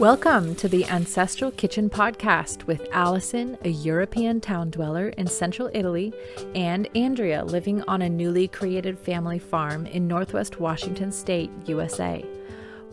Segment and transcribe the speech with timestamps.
[0.00, 6.14] Welcome to the Ancestral Kitchen Podcast with Allison, a European town dweller in central Italy,
[6.54, 12.24] and Andrea, living on a newly created family farm in northwest Washington state, USA.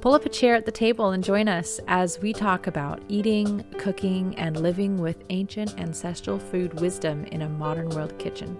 [0.01, 3.63] Pull up a chair at the table and join us as we talk about eating,
[3.77, 8.57] cooking, and living with ancient ancestral food wisdom in a modern world kitchen.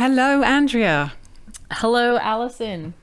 [0.00, 1.12] Hello, Andrea.
[1.70, 2.94] Hello, Allison.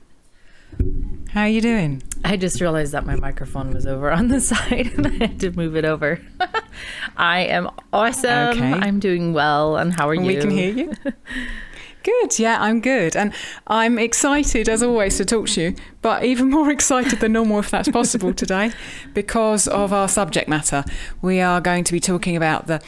[1.30, 2.02] How are you doing?
[2.24, 5.52] I just realized that my microphone was over on the side and I had to
[5.52, 6.20] move it over.
[7.16, 8.48] I am awesome.
[8.58, 8.72] Okay.
[8.72, 9.76] I'm doing well.
[9.76, 10.22] And how are you?
[10.22, 10.92] We can hear you.
[12.02, 13.14] Good, yeah, I'm good.
[13.14, 13.32] And
[13.66, 17.70] I'm excited, as always, to talk to you, but even more excited than normal, if
[17.70, 18.72] that's possible, today,
[19.14, 20.84] because of our subject matter.
[21.20, 22.80] We are going to be talking about the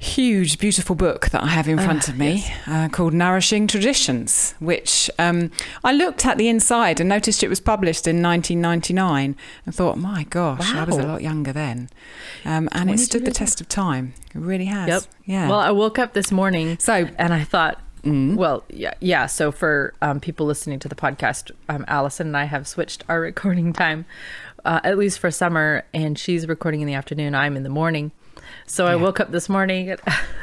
[0.00, 5.10] huge, beautiful book that I have in front of me uh, called Nourishing Traditions, which
[5.18, 5.50] um,
[5.84, 10.24] I looked at the inside and noticed it was published in 1999 and thought, my
[10.24, 11.90] gosh, I was a lot younger then.
[12.46, 14.14] Um, and it stood the test of time.
[14.34, 14.88] It really has.
[14.88, 15.02] Yep.
[15.26, 15.48] Yeah.
[15.50, 18.36] Well, I woke up this morning So- and I thought, Mm.
[18.36, 19.26] well, yeah, yeah.
[19.26, 23.20] So for um, people listening to the podcast, um, Allison and I have switched our
[23.30, 24.06] recording time,
[24.64, 27.34] uh, at least for summer, and she's recording in the afternoon.
[27.34, 28.12] I'm in the morning.
[28.66, 29.96] So I woke up this morning.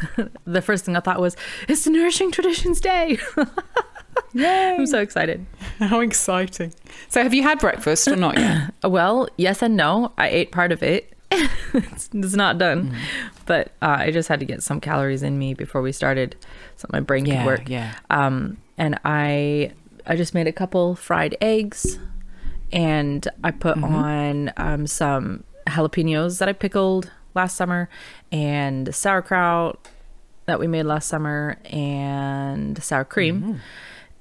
[0.46, 1.36] the first thing I thought was,
[1.68, 3.20] "It's the Nourishing Traditions Day."
[4.34, 4.76] Yay.
[4.76, 5.46] I'm so excited.
[5.80, 6.74] How exciting.
[7.08, 8.74] So, have you had breakfast or not yet?
[8.84, 10.12] Well, yes and no.
[10.18, 11.14] I ate part of it.
[11.32, 12.96] it's, it's not done,
[13.46, 16.36] but uh, I just had to get some calories in me before we started,
[16.78, 17.68] so my brain could work.
[17.70, 17.96] yeah.
[18.10, 19.72] Um, and I
[20.06, 22.00] I just made a couple fried eggs,
[22.72, 27.88] and I put on um, some jalapenos that I pickled last summer,
[28.32, 29.88] and sauerkraut
[30.46, 33.62] that we made last summer, and sour cream.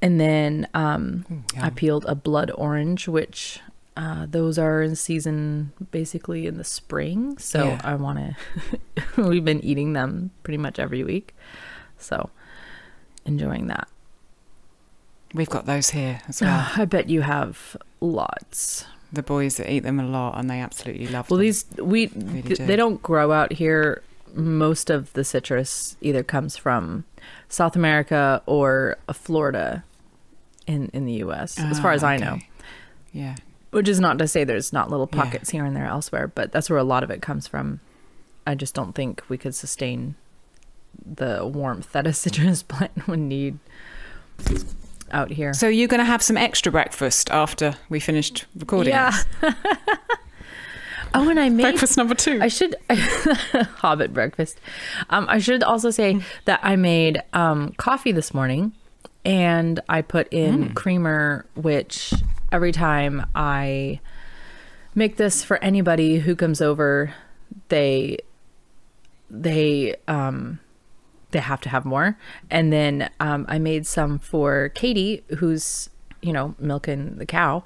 [0.03, 3.61] And then um, I peeled a blood orange, which
[3.97, 7.39] uh, those are in season basically in the spring.
[7.39, 7.81] So Yeah.
[7.83, 8.37] I want to.
[9.29, 11.35] we've been eating them pretty much every week,
[11.99, 12.29] so
[13.25, 13.89] enjoying that.
[15.35, 16.69] We've got those here as well.
[16.77, 18.85] I bet you have lots.
[19.17, 21.47] The boys that eat them a lot and they absolutely love Well, them.
[21.47, 22.67] these we Really th- do.
[22.67, 24.03] they don't grow out here.
[24.35, 27.05] Most of the citrus either comes from
[27.49, 29.83] South America or Florida
[30.67, 31.59] in in the U.S.
[31.59, 32.39] as far Ah, as I know.
[33.13, 33.37] Yeah.
[33.71, 35.23] Which is not to say there's not little Yeah.
[35.23, 37.81] pockets here and there elsewhere, but that's where a lot of it comes from.
[38.47, 40.15] I just don't think we could sustain
[41.05, 43.59] the warmth that a citrus plant would need
[45.13, 45.55] out here.
[45.55, 48.93] So, you're going to have some extra breakfast after we finished recording?
[48.93, 49.13] yeah.
[51.15, 52.39] oh, and I made Breakfast number two.
[52.41, 54.59] I should Hobbit breakfast.
[55.11, 58.73] Um, I should also say that I made um, coffee this morning,
[59.25, 62.13] and I put in creamer, which
[62.53, 64.01] every time I
[64.95, 67.15] make this for anybody who comes over,
[67.69, 68.19] they
[69.29, 70.59] they um
[71.31, 72.19] they have to have more.
[72.51, 75.91] And then um, I made some for Katie, who's
[76.23, 77.63] you know milking the cow,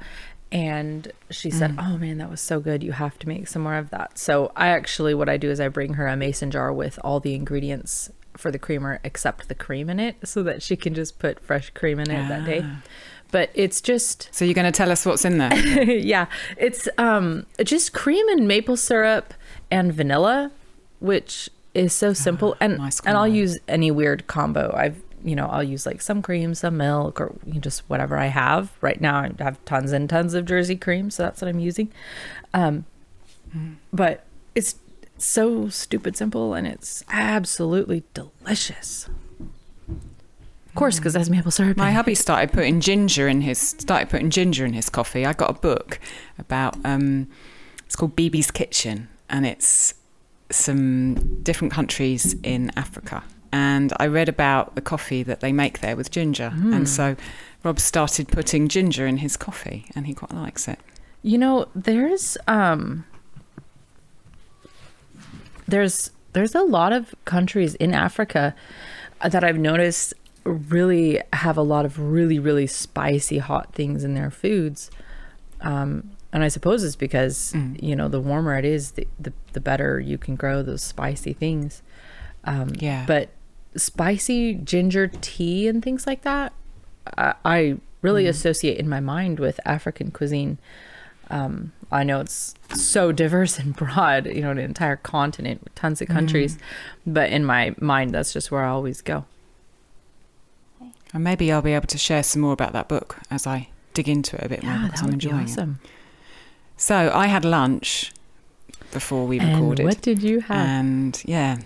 [0.53, 2.83] and she said, "Oh man, that was so good!
[2.83, 5.61] You have to make some more of that." So I actually, what I do is
[5.61, 9.55] I bring her a mason jar with all the ingredients for the creamer except the
[9.55, 12.65] cream in it, so that she can just put fresh cream in it that day.
[13.31, 15.55] But it's just so, you're going to tell us what's in there?
[15.85, 19.35] yeah, it's um just cream and maple syrup
[19.71, 20.51] and vanilla,
[20.99, 22.57] which is so simple.
[22.61, 24.73] and nice and I'll use any weird combo.
[24.77, 28.73] I've you know I'll use like some cream, some milk, or just whatever I have.
[28.81, 31.93] Right now I have tons and tons of Jersey cream, so that's what I'm using.
[32.55, 32.87] Um,
[33.93, 34.77] but it's
[35.19, 39.09] so stupid simple, and it's absolutely delicious.
[39.89, 41.77] Of course, because that's maple syrup.
[41.77, 45.27] My hubby started putting ginger in his started putting ginger in his coffee.
[45.27, 45.99] I got a book
[46.39, 47.29] about um,
[47.85, 49.95] it's called Bibi's Kitchen, and it's
[50.51, 53.23] some different countries in Africa.
[53.53, 57.17] And I read about the coffee that they make there with ginger, and so
[57.65, 60.79] Rob started putting ginger in his coffee, and he quite likes it.
[61.23, 63.05] You know, there's um
[65.67, 68.55] there's there's a lot of countries in Africa
[69.23, 70.15] that I've noticed
[70.45, 74.91] really have a lot of really really spicy hot things in their foods.
[75.61, 79.61] Um and I suppose it's because you know the warmer it is, the, the the
[79.61, 81.83] better you can grow those spicy things.
[82.45, 83.05] Um, Yeah.
[83.07, 83.31] But
[83.77, 86.53] spicy ginger tea and things like that,
[87.19, 90.59] I, I really associate in my mind with African cuisine.
[91.29, 96.01] Um, I know it's so diverse and broad, you know, an entire continent with tons
[96.01, 96.59] of countries,
[97.07, 99.27] but in my mind, that's just where I always go.
[101.13, 104.09] And maybe I'll be able to share some more about that book as I dig
[104.09, 105.51] into it a bit more because I'm would be enjoying it.
[106.81, 108.11] So I had lunch
[108.91, 109.81] before we recorded.
[109.81, 110.67] And what did you have?
[110.67, 111.59] And yeah,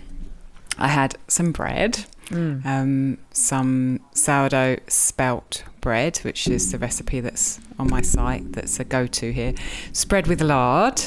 [0.76, 2.64] I had some bread, Mm.
[2.64, 8.52] um, some sourdough spelt bread, which is the recipe that's on my site.
[8.54, 9.52] That's a go-to here.
[9.92, 10.98] Spread with lard,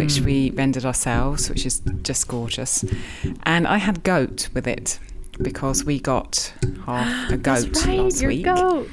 [0.00, 0.24] which Mm.
[0.26, 2.84] we rendered ourselves, which is just gorgeous.
[3.44, 4.98] And I had goat with it
[5.42, 6.52] because we got
[6.84, 8.44] half a goat That's right, last your week.
[8.44, 8.88] goat.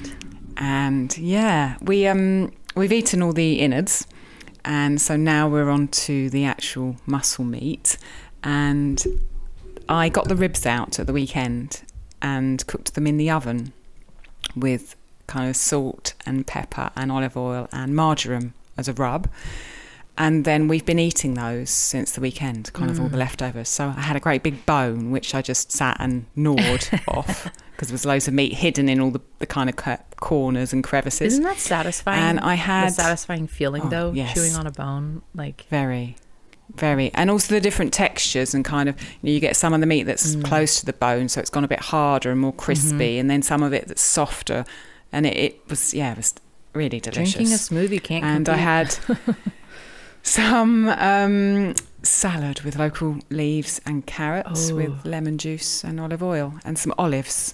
[0.58, 4.08] And yeah, we um we've eaten all the innards,
[4.66, 7.98] and so now we're on to the actual muscle meat.
[8.44, 9.04] And
[9.90, 11.84] I got the ribs out at the weekend
[12.22, 13.74] and cooked them in the oven
[14.56, 14.96] with
[15.28, 19.30] kind of salt and pepper and olive oil and marjoram as a rub.
[20.18, 23.22] And then we've been eating those since the weekend, kind of all the mm.
[23.22, 23.68] leftovers.
[23.68, 27.52] So I had a great big bone, which I just sat and gnawed off
[27.84, 30.72] because there was loads of meat hidden in all the, the kind of cor- corners
[30.74, 31.34] and crevices.
[31.34, 32.20] Isn't that satisfying?
[32.22, 34.34] And I had satisfying feeling Oh, though, yes.
[34.34, 35.22] chewing on a bone.
[35.36, 36.16] Like very,
[36.76, 39.82] very, and also the different textures and kind of you, know, you get some of
[39.82, 40.46] the meat that's Mm.
[40.46, 43.20] close to the bone, so it's gone a bit harder and more crispy, Mhm.
[43.20, 44.64] and then some of it that's softer,
[45.12, 46.34] and it, it was yeah, it was
[46.74, 47.34] really delicious.
[47.34, 48.24] drinking a smoothie can't.
[48.24, 48.96] and I had
[50.24, 54.76] some um, salad with local leaves and carrots Oh.
[54.76, 57.54] with lemon juice and olive oil and some olives.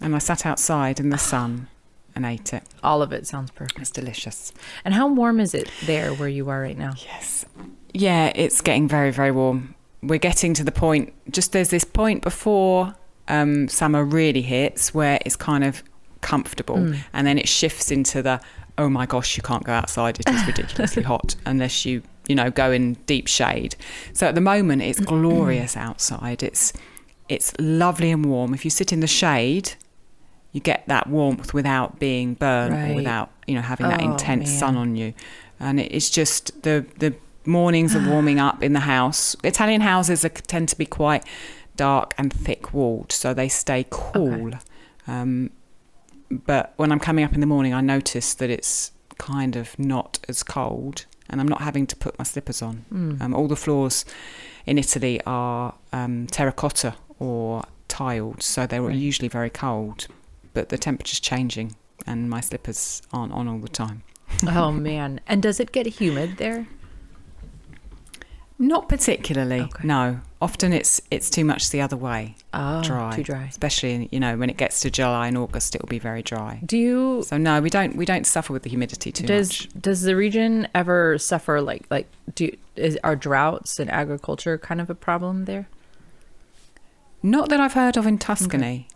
[0.00, 1.68] And I sat outside in the sun
[2.14, 2.62] and ate it.
[2.82, 3.78] all of it sounds perfect.
[3.78, 4.52] It's delicious.
[4.84, 6.92] And how warm is it there where you are right now?
[6.96, 7.44] Yes.
[7.92, 9.74] Yeah, it's getting very, very warm.
[10.02, 12.94] We're getting to the point, just there's this point before
[13.28, 15.82] um, summer really hits where it's kind of
[16.20, 16.76] comfortable.
[16.76, 16.98] Mm.
[17.12, 18.40] And then it shifts into the,
[18.78, 20.18] oh my gosh, you can't go outside.
[20.20, 23.76] It is ridiculously hot unless you, you know, go in deep shade.
[24.12, 26.42] So at the moment, it's glorious outside.
[26.42, 26.72] It's,
[27.28, 28.54] it's lovely and warm.
[28.54, 29.74] If you sit in the shade,
[30.52, 32.90] you get that warmth without being burned Right.
[32.90, 34.58] or without, you know, having that Oh, intense man.
[34.58, 35.14] sun on you.
[35.60, 37.14] And it- it's just the, the
[37.46, 39.36] mornings are warming up in the house.
[39.44, 41.24] Italian houses are, tend to be quite
[41.76, 44.50] dark and thick walled, so they stay cool.
[45.06, 45.50] Um,
[46.30, 50.18] but when I'm coming up in the morning, I notice that it's kind of not
[50.28, 52.84] as cold, and I'm not having to put my slippers on.
[52.92, 53.20] Mm.
[53.20, 54.04] Um, all the floors
[54.66, 58.94] in Italy are um, terracotta or tiled, so they're Right.
[58.96, 60.06] usually very cold.
[60.52, 61.76] But the temperature's changing,
[62.06, 64.02] and my slippers aren't on all the time.
[64.46, 65.20] oh man!
[65.26, 66.66] And does it get humid there?
[68.58, 69.60] Not particularly.
[69.62, 69.86] Okay.
[69.86, 70.20] No.
[70.42, 73.14] Often it's it's too much the other way, Oh, dry.
[73.16, 73.44] too dry.
[73.44, 76.60] especially you know when it gets to July and August, it'll be very dry.
[76.64, 79.68] Do you So no, we don't we don't suffer with the humidity too does much.
[79.80, 84.90] does the region ever suffer like like do is are droughts and agriculture kind of
[84.90, 85.68] a problem there?
[87.22, 88.88] Not that I've heard of in Tuscany,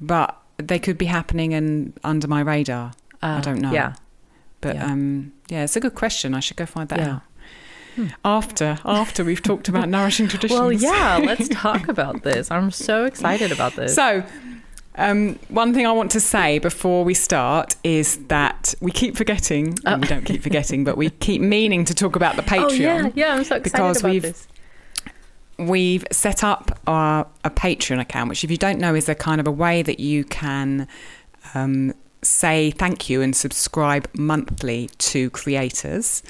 [0.00, 2.92] but they could be happening and under my radar.
[3.22, 3.72] Uh, don't know.
[3.72, 3.94] Yeah,
[4.60, 4.86] But Yeah.
[4.86, 6.34] um, yeah, it's a good question.
[6.34, 7.14] I should go find that Yeah.
[7.14, 7.22] out.
[8.24, 10.58] After after we've talked about nourishing traditions.
[10.58, 11.20] Well, yeah.
[11.22, 12.50] Let's talk about this.
[12.50, 13.94] I'm so excited about this.
[13.94, 14.22] So,
[14.96, 19.76] um, one thing I want to say before we start is that we keep forgetting,
[19.84, 19.92] Oh.
[19.92, 23.04] and we don't keep forgetting, but we keep meaning to talk about the Patreon.
[23.04, 23.34] Oh yeah, yeah.
[23.34, 24.48] I'm so excited because about we've- this.
[25.62, 29.40] We've set up our, a Patreon account, which, if you don't know, is a kind
[29.40, 30.88] of a way that you can
[31.54, 36.22] um, say thank you and subscribe monthly to creators.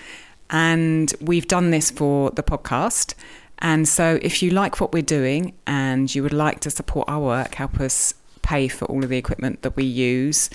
[0.50, 3.14] And we've done this for the podcast.
[3.58, 7.20] And so, if you like what we're doing and you would like to support our
[7.20, 10.50] work, help us pay for all of the equipment that we use,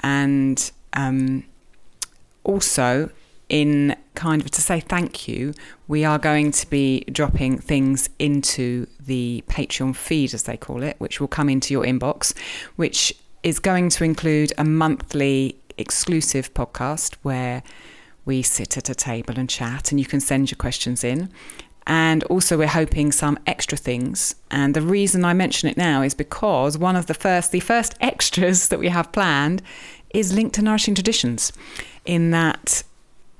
[0.00, 1.44] and um,
[2.44, 3.10] also
[3.52, 5.52] in kind of to say thank you,
[5.86, 10.96] we are going to be dropping things into the Patreon feed, as they call it,
[10.98, 12.34] which will come into your inbox,
[12.76, 17.62] which is going to include a monthly exclusive podcast where
[18.24, 21.28] we sit at a table and chat, and you can send your questions in.
[21.86, 24.34] And also, we're hoping some extra things.
[24.50, 27.96] And the reason I mention it now is because one of the first, the first
[28.00, 29.60] extras that we have planned
[30.14, 31.52] is linked to Nourishing Traditions,
[32.06, 32.82] in that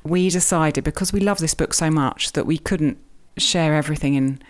[0.04, 2.98] we decided because we love this book so much that we couldn't
[3.36, 4.42] share everything in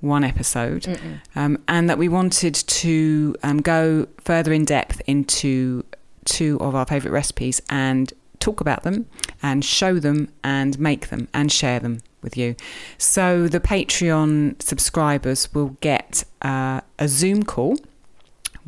[0.00, 0.86] one episode,
[1.34, 5.84] um, and that we wanted to um, go further in depth into
[6.24, 9.06] two of our favourite recipes and talk about them
[9.42, 12.54] and show them and make them and share them with you.
[12.98, 17.76] So the Patreon subscribers will get uh, a Zoom call.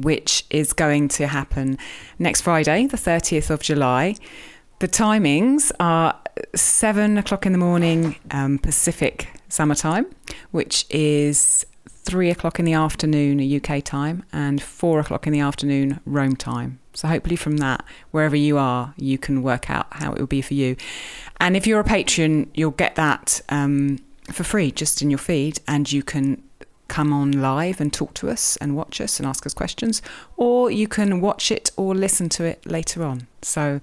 [0.00, 1.76] Which is going to happen
[2.21, 4.14] next Friday, the 30th of July.
[4.78, 6.14] The timings are
[6.54, 10.07] seven o'clock in the morning um, Pacific summertime,
[10.50, 16.00] which is three o'clock in the afternoon UK time and four o'clock in the afternoon
[16.07, 16.78] Rome time.
[16.95, 20.42] So hopefully from that, wherever you are, you can work out how it will be
[20.42, 20.76] for you.
[21.38, 23.99] And if you're a patron, you'll get that um,
[24.33, 26.42] for free just in your feed, and you can
[26.88, 30.02] come on live and talk to us and watch us and ask us questions,
[30.37, 33.26] or you can watch it or listen to it later on.
[33.42, 33.80] So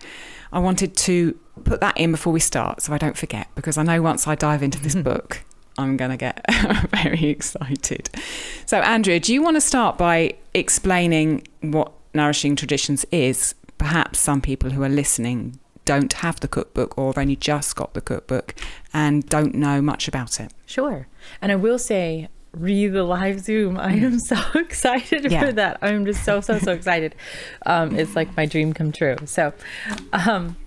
[0.52, 3.84] I wanted to put that in before we start so I don't forget, because I
[3.84, 5.44] know once I dive into this book,
[5.78, 6.44] I'm going to get
[6.90, 8.10] very excited.
[8.66, 13.56] So, Andrea, do you want to start by explaining what Nourishing Traditions is?
[13.78, 17.94] Perhaps some people who are listening don't have the cookbook or have only just got
[17.94, 18.56] the cookbook
[18.94, 20.52] and don't know much about it.
[20.66, 21.08] Sure.
[21.42, 23.78] And I will say, read the live Zoom.
[23.78, 25.40] I am so excited yeah.
[25.42, 25.80] for that.
[25.82, 27.16] I'm just so, so, so excited.
[27.66, 29.18] Um, it's like my dream come true.
[29.26, 29.54] So,
[30.14, 30.58] um,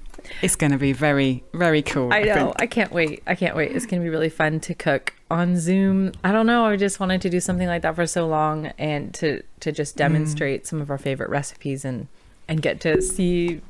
[0.43, 2.13] it's going to be very, very cool.
[2.13, 2.53] I know.
[2.59, 3.23] I, I, can't wait.
[3.27, 3.73] I can't wait.
[3.73, 6.13] It's going to be really fun to cook on Zoom.
[6.23, 6.67] I don't know.
[6.67, 9.95] I just wanted to do something like that for so long and to to just
[9.95, 9.99] mm.
[9.99, 10.67] demonstrate mm.
[10.67, 12.09] some of our favorite recipes and
[12.47, 13.61] and get to see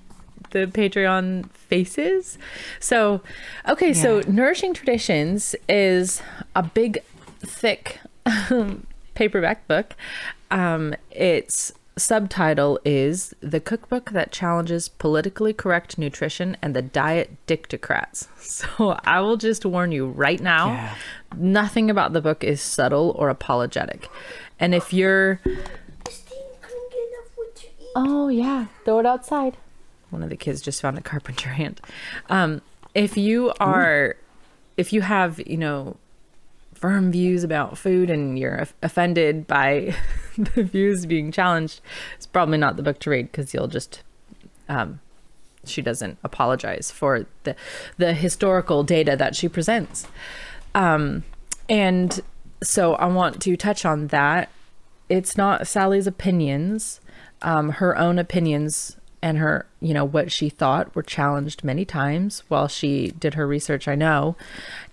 [0.50, 2.38] the Patreon faces.
[2.80, 3.22] So,
[3.68, 4.02] okay, yeah.
[4.02, 6.22] so Nourishing Traditions is
[6.54, 6.98] a big,
[7.40, 8.00] thick
[9.14, 9.94] paperback book.
[10.50, 18.28] Um, its subtitle is The Cookbook That Challenges Politically Correct Nutrition and the Diet Dictocrats.
[18.48, 20.94] So I will just warn you right now yeah.
[21.36, 24.08] nothing about the book is subtle or apologetic.
[24.58, 25.40] And if you're.
[27.94, 28.66] Oh, yeah.
[28.84, 29.58] Throw it outside.
[30.10, 31.80] One of the kids just found a carpenter ant.
[32.30, 32.62] Um,
[32.94, 34.14] if you are, Ooh.
[34.76, 35.96] if you have, you know,
[36.78, 39.94] firm views about food and you're offended by
[40.38, 41.80] the views being challenged,
[42.16, 44.02] it's probably not the book to read because you'll just,
[44.68, 45.00] um,
[45.64, 47.54] she doesn't apologize for the
[47.98, 50.06] the historical data that she presents.
[50.74, 51.24] Um,
[51.68, 52.20] and
[52.62, 54.48] so I want to touch on that.
[55.08, 57.00] It's not Sally's opinions.
[57.42, 62.42] Um, her own opinions and her, you know, what she thought were challenged many times
[62.48, 64.36] while she did her research, I know.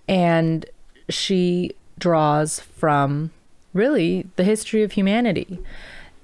[0.07, 0.65] And
[1.09, 3.31] she draws from
[3.73, 5.59] really the history of humanity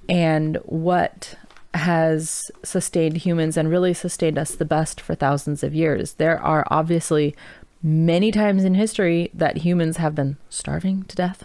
[0.08, 1.34] and what
[1.74, 6.14] has sustained humans and really sustained us the best for thousands of years.
[6.14, 7.34] There are obviously
[7.82, 11.42] many times in history that humans have been starving to death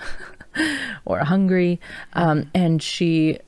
[1.06, 1.80] or hungry
[2.14, 3.40] um, and she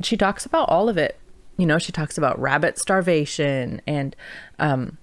[0.00, 1.18] she talks about all of it
[1.56, 4.16] you know, she talks about rabbit starvation and,
[4.58, 4.98] um,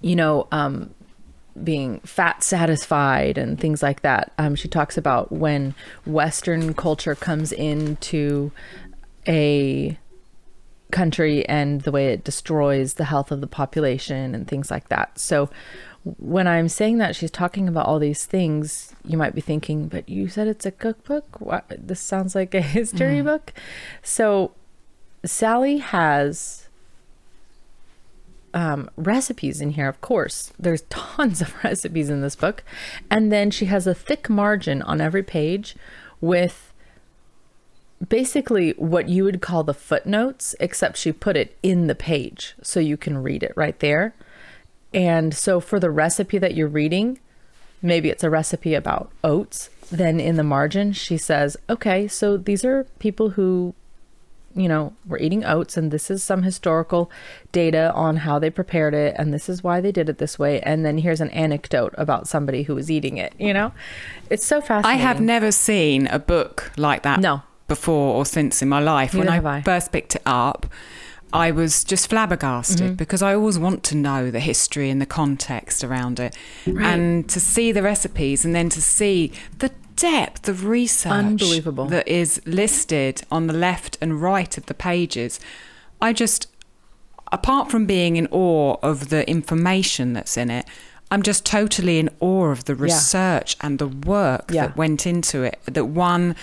[0.00, 0.94] you know, um,
[1.64, 4.32] being fat satisfied and things like that.
[4.38, 8.52] Um, she talks about when Western culture comes into
[9.26, 9.98] a
[10.90, 15.18] country and the way it destroys the health of the population and things like that.
[15.18, 15.50] So,
[16.18, 20.08] when I'm saying that she's talking about all these things, you might be thinking, but
[20.08, 21.40] you said it's a cookbook?
[21.40, 21.64] What?
[21.78, 23.24] This sounds like a history mm.
[23.24, 23.52] book.
[24.02, 24.52] So,
[25.24, 26.61] Sally has
[28.54, 30.52] um, recipes in here, of course.
[30.58, 32.62] There's tons of recipes in this book.
[33.10, 35.76] And then she has a thick margin on every page
[36.20, 36.72] with
[38.06, 42.80] basically what you would call the footnotes, except she put it in the page so
[42.80, 44.14] you can read it right there.
[44.92, 47.18] And so for the recipe that you're reading,
[47.80, 49.70] maybe it's a recipe about oats.
[49.90, 53.74] Then in the margin, she says, okay, so these are people who
[54.54, 57.10] you know, we're eating oats and this is some historical
[57.52, 60.60] data on how they prepared it and this is why they did it this way.
[60.60, 63.72] And then here's an anecdote about somebody who was eating it, you know?
[64.30, 65.00] It's so fascinating.
[65.00, 67.42] I have never seen a book like that no.
[67.68, 69.14] before or since in my life.
[69.14, 70.66] Neither when I, I, first picked it up,
[71.32, 72.94] I was just flabbergasted mm-hmm.
[72.94, 76.36] because I always want to know the history and the context around it.
[76.66, 76.86] Right.
[76.86, 81.86] And to see the recipes and then to see the depth of research Unbelievable.
[81.86, 85.40] that is listed on the left and right of the pages.
[86.00, 86.48] I just,
[87.30, 90.66] apart from being in awe of the information that's in it,
[91.10, 93.66] I'm just totally in awe of the research yeah.
[93.66, 94.66] and the work yeah.
[94.66, 95.58] that went into it.
[95.66, 96.34] That one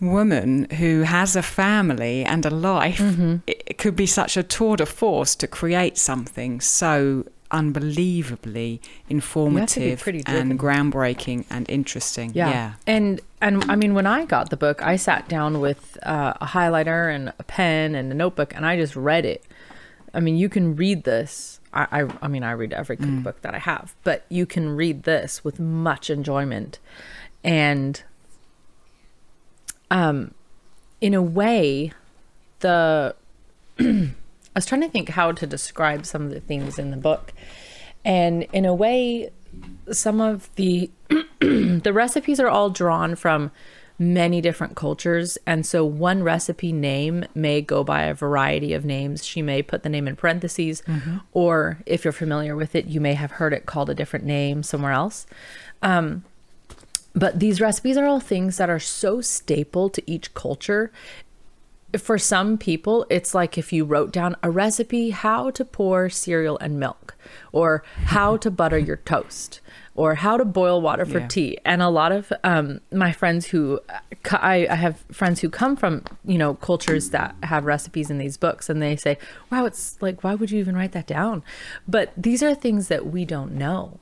[0.00, 3.36] woman who has a family and a life, mm-hmm.
[3.46, 10.58] it could be such a tour de force to create something so unbelievably informative and
[10.58, 12.32] groundbreaking and interesting.
[12.34, 12.50] Yeah.
[12.50, 12.72] yeah.
[12.86, 16.46] And and I mean when I got the book, I sat down with uh, a
[16.46, 19.44] highlighter and a pen and a notebook and I just read it.
[20.12, 21.60] I mean, you can read this.
[21.72, 23.42] I I, I mean, I read every cookbook mm.
[23.42, 26.78] that I have, but you can read this with much enjoyment.
[27.42, 28.02] And
[29.90, 30.34] um
[31.00, 31.92] in a way
[32.60, 33.16] the
[34.54, 37.32] I was trying to think how to describe some of the things in the book.
[38.04, 39.30] And in a way,
[39.92, 40.90] some of the
[41.40, 43.50] the recipes are all drawn from
[43.98, 45.36] many different cultures.
[45.46, 49.24] And so one recipe name may go by a variety of names.
[49.24, 50.82] She may put the name in parentheses,
[51.32, 54.62] or if you're familiar with it, you may have heard it called a different name
[54.62, 55.26] somewhere else.
[55.82, 56.24] Um,
[57.14, 60.90] but these recipes are all things that are so staple to each culture.
[61.98, 66.58] For some people, it's like if you wrote down a recipe how to pour cereal
[66.58, 67.16] and milk,
[67.52, 69.60] or how to butter your toast,
[69.94, 71.26] or how to boil water for Yeah.
[71.28, 71.58] tea.
[71.64, 73.80] And a lot of um, my friends who
[74.30, 78.36] I, I have friends who come from you know cultures that have recipes in these
[78.36, 79.18] books, and they say,
[79.50, 81.42] "Wow, it's like why would you even write that down?"
[81.88, 84.00] But these are things that we don't know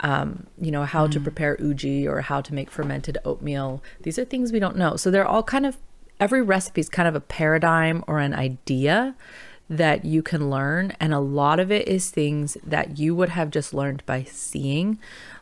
[0.00, 3.82] um, you know, how to prepare uji or how to make fermented oatmeal.
[4.02, 4.96] These are things we don't know.
[4.96, 5.76] So they're all kind of,
[6.20, 9.14] every recipe is kind of a paradigm or an idea
[9.70, 10.92] that you can learn.
[10.98, 14.98] And a lot of it is things that you would have just learned by seeing.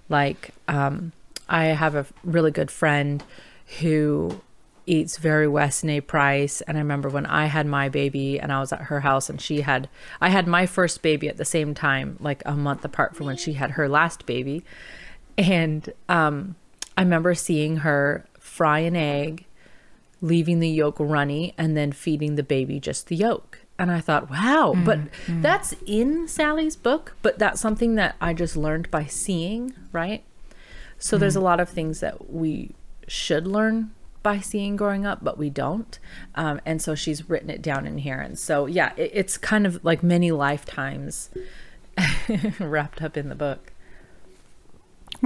[0.09, 1.12] Like, um,
[1.49, 3.23] I have a really good friend
[3.80, 4.40] who
[4.87, 6.00] eats very Weston A.
[6.00, 6.61] Price.
[6.62, 9.40] And I remember when I had my baby and I was at her house and
[9.40, 9.88] she had,
[10.21, 13.37] I had my first baby at the same time, like a month apart from when
[13.37, 14.64] she had her last baby.
[15.37, 16.54] And um,
[16.97, 19.45] I remember seeing her fry an egg,
[20.20, 23.61] leaving the yolk runny, and then feeding the baby just the yolk.
[23.78, 25.42] And I thought, wow, mm, but mm.
[25.42, 30.25] that's in Sally's book, but that's something that I just learned by seeing, right?
[30.99, 31.20] So mm.
[31.20, 32.75] there's a lot of things that we
[33.06, 33.90] should learn
[34.23, 35.99] by seeing growing up, but we don't.
[36.35, 38.18] Um, and so she's written it down in here.
[38.18, 41.30] And so, yeah, it, it's kind of like many lifetimes
[42.58, 43.73] wrapped up in the book.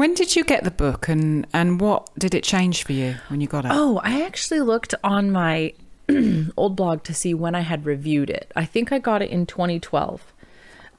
[0.01, 3.43] When did you get the book and, and what did it change for you when
[3.43, 3.71] you got it?
[3.71, 5.75] Oh, I actually looked on my
[6.57, 8.51] old blog to see when I had reviewed it.
[8.57, 10.33] I think I got it in 2012.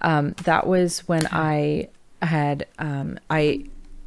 [0.02, 1.90] Um, that was when I
[2.22, 3.66] had um, I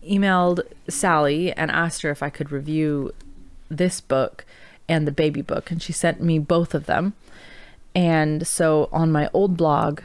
[0.09, 3.12] emailed Sally and asked her if I could review
[3.68, 4.47] this book
[4.88, 7.14] and the baby book, and she sent me both of them.
[7.97, 10.03] And so on my old blog,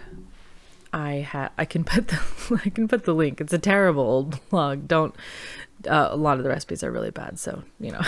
[0.91, 3.41] I had I can put the I can put the link.
[3.41, 4.87] It's a terrible old blog.
[4.87, 5.15] Don't
[5.87, 8.01] uh, a lot of the recipes are really bad, so you know.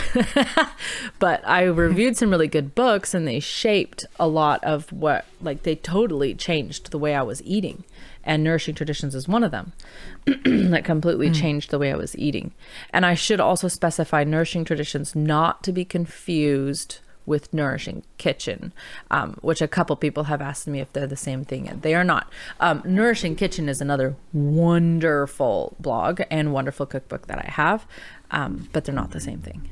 [1.19, 5.63] but I reviewed some really good books, and they shaped a lot of what like
[5.63, 7.83] they totally changed the way I was eating.
[8.23, 9.73] And Nourishing Traditions is one of them
[10.25, 12.51] that completely changed the way I was eating.
[12.93, 18.73] And I should also specify Nourishing Traditions not to be confused with Nourishing Kitchen,
[19.09, 21.93] um, which a couple people have asked me if they're the same thing, and they
[21.95, 22.31] are not.
[22.59, 27.85] Um, Nourishing Kitchen is another wonderful blog and wonderful cookbook that I have,
[28.31, 29.69] um, but they're not the same thing.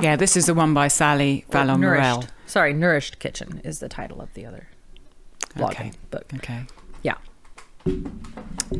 [0.00, 1.78] Yeah, this is the one by Sally Morell.
[1.78, 4.68] Nourished, sorry, Nourished Kitchen is the title of the other
[5.56, 5.92] blog Okay.
[6.10, 6.26] book.
[6.36, 6.62] Okay.
[7.02, 7.14] Yeah.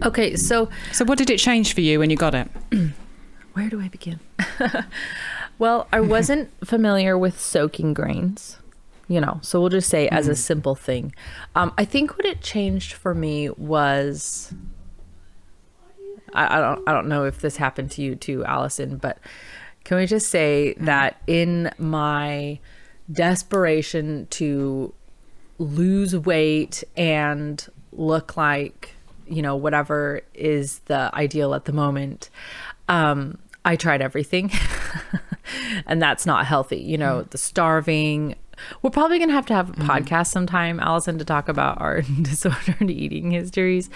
[0.03, 2.49] Okay, so So what did it change for you when you got it?
[3.55, 4.21] where do I begin?
[5.59, 8.59] well, I wasn't familiar with soaking grains,
[9.09, 11.15] you know, so we'll just say as a simple thing.
[11.55, 14.53] Um, I think what it changed for me was
[16.35, 19.19] I, I don't I don't know if this happened to you too, Allison, but
[19.85, 22.59] can we just say that in my
[23.11, 24.93] desperation to
[25.59, 28.95] lose weight and look like
[29.27, 32.31] you know whatever is the ideal at the moment
[32.89, 34.51] um i tried everything
[35.87, 36.79] and that's not healthy.
[36.79, 38.35] You know the starving
[38.83, 42.03] we're probably going to have to have a podcast sometime allison to talk about our
[42.23, 43.89] disordered eating histories.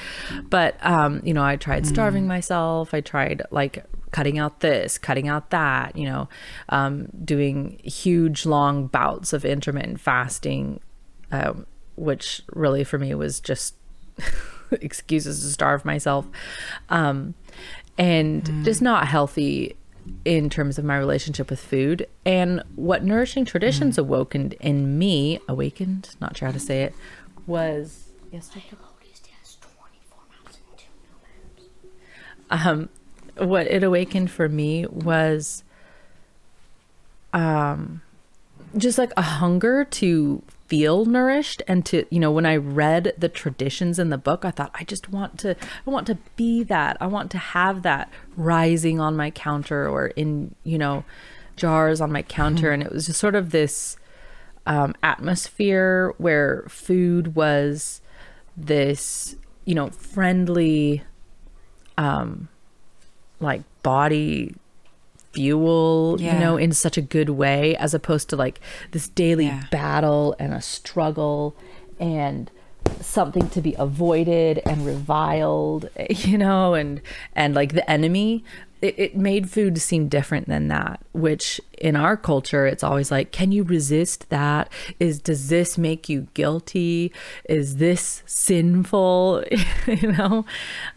[0.48, 2.94] But um you know i tried starving myself.
[2.94, 6.28] I tried like cutting out this cutting out that you know
[6.68, 10.80] um doing huge long bouts of intermittent fasting
[11.32, 13.74] um, which really for me was just
[14.70, 16.26] excuses to starve myself.
[16.88, 17.34] Um,
[17.98, 19.76] and just not healthy
[20.24, 26.14] in terms of my relationship with food and what nourishing traditions awakened in me awakened
[26.20, 26.94] not sure how to say it
[27.46, 28.78] was yes Jacob?
[32.52, 32.88] um,
[33.38, 35.64] what it awakened for me was
[37.32, 38.02] um,
[38.76, 41.60] just like a hunger to feel nourished.
[41.68, 44.84] And to you know when i read the traditions in the book i thought i
[44.84, 45.54] just want to
[45.86, 46.96] i want to be that.
[46.98, 51.04] I want to have that rising on my counter or in you know
[51.56, 52.70] jars on my counter.
[52.70, 53.98] And it was just sort of this
[54.64, 58.00] um, atmosphere where food was
[58.56, 61.02] this you know friendly
[61.98, 62.48] um
[63.40, 64.54] like body
[65.32, 69.64] fuel you know in such a good way as opposed to like this daily Yeah.
[69.70, 71.56] battle and a struggle
[71.98, 72.50] and
[73.00, 77.00] something to be avoided and reviled you know and
[77.34, 78.44] and like the enemy.
[78.82, 83.30] It, it made food seem different than that which in our culture it's always like
[83.30, 84.68] can you resist that?
[84.98, 87.12] Is does this make you guilty?
[87.48, 89.44] Is this sinful?
[89.86, 90.44] You know?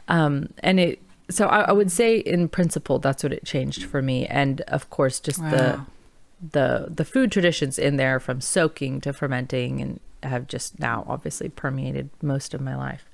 [0.08, 4.02] Um and it so I, I would say in principle that's what it changed for
[4.02, 5.50] me and of course just Wow.
[5.50, 5.80] the
[6.52, 11.50] the the food traditions in there from soaking to fermenting and have just now obviously
[11.50, 13.06] permeated most of my life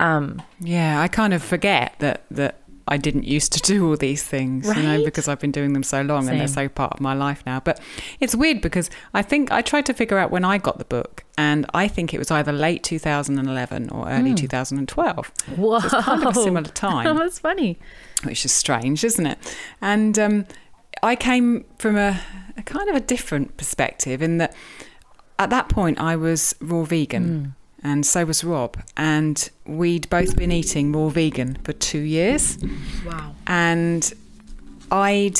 [0.00, 2.56] um Yeah, I kind of forget that that
[2.88, 5.82] I didn't used to do all these things, you know, because I've been doing them
[5.82, 7.60] so long and they're so part of my life now.
[7.60, 7.80] But
[8.20, 11.24] it's weird because I think I tried to figure out when I got the book,
[11.36, 15.32] and I think it was either late 2011 or early 2012.
[15.56, 17.16] whoa So it's kind of a similar time.
[17.16, 17.78] that's funny
[18.22, 19.38] which is strange, isn't it?
[19.80, 20.46] And um,
[21.02, 22.20] I came from a,
[22.56, 24.54] a kind of a different perspective in that
[25.38, 27.54] at that point I was raw vegan,
[27.86, 32.58] and so was Rob, and we'd both been eating raw vegan for two years,
[33.04, 34.12] wow and
[34.90, 35.38] I'd.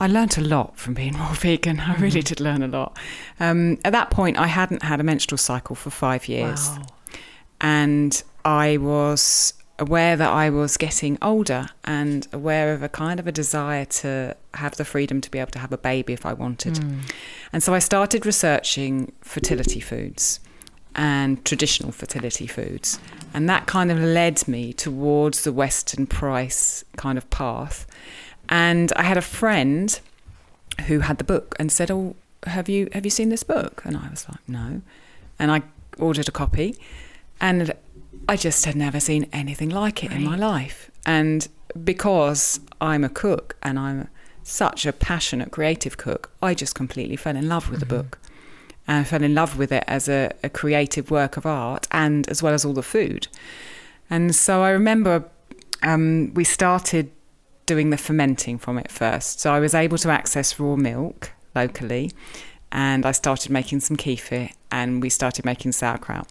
[0.00, 1.80] I learnt a lot from being raw vegan.
[1.80, 2.96] I really did learn a lot.
[3.40, 6.86] Um, at that point, I hadn't had a menstrual cycle for five years wow
[7.60, 13.26] and I was aware that I was getting older and aware of a kind of
[13.26, 16.32] a desire to have the freedom to be able to have a baby if I
[16.32, 16.78] wanted.
[17.52, 20.40] And so I started researching fertility foods
[20.98, 22.98] and traditional fertility foods.
[23.32, 27.86] And that kind of led me towards the Weston Price kind of path.
[28.48, 29.98] And I had a friend
[30.88, 33.96] who had the book and said, "Oh, have you have you seen this book?" And
[33.96, 34.82] I was like, "No."
[35.38, 35.62] And I
[35.98, 36.76] ordered a copy
[37.40, 37.72] and
[38.28, 40.90] I just had never seen anything like it in my life.
[41.06, 41.46] And
[41.84, 44.08] because I'm a cook and I'm
[44.42, 47.96] such a passionate creative cook, I just completely fell in love with the mm-hmm.
[47.96, 48.18] book.
[48.88, 52.28] And I fell in love with it as a, a creative work of art and
[52.28, 53.28] as well as all the food.
[54.10, 55.24] And so I remember
[55.82, 57.12] um, we started
[57.66, 59.40] doing the fermenting from it first.
[59.40, 62.12] So I was able to access raw milk locally
[62.72, 66.28] and I started making some kefir and we started making sauerkraut.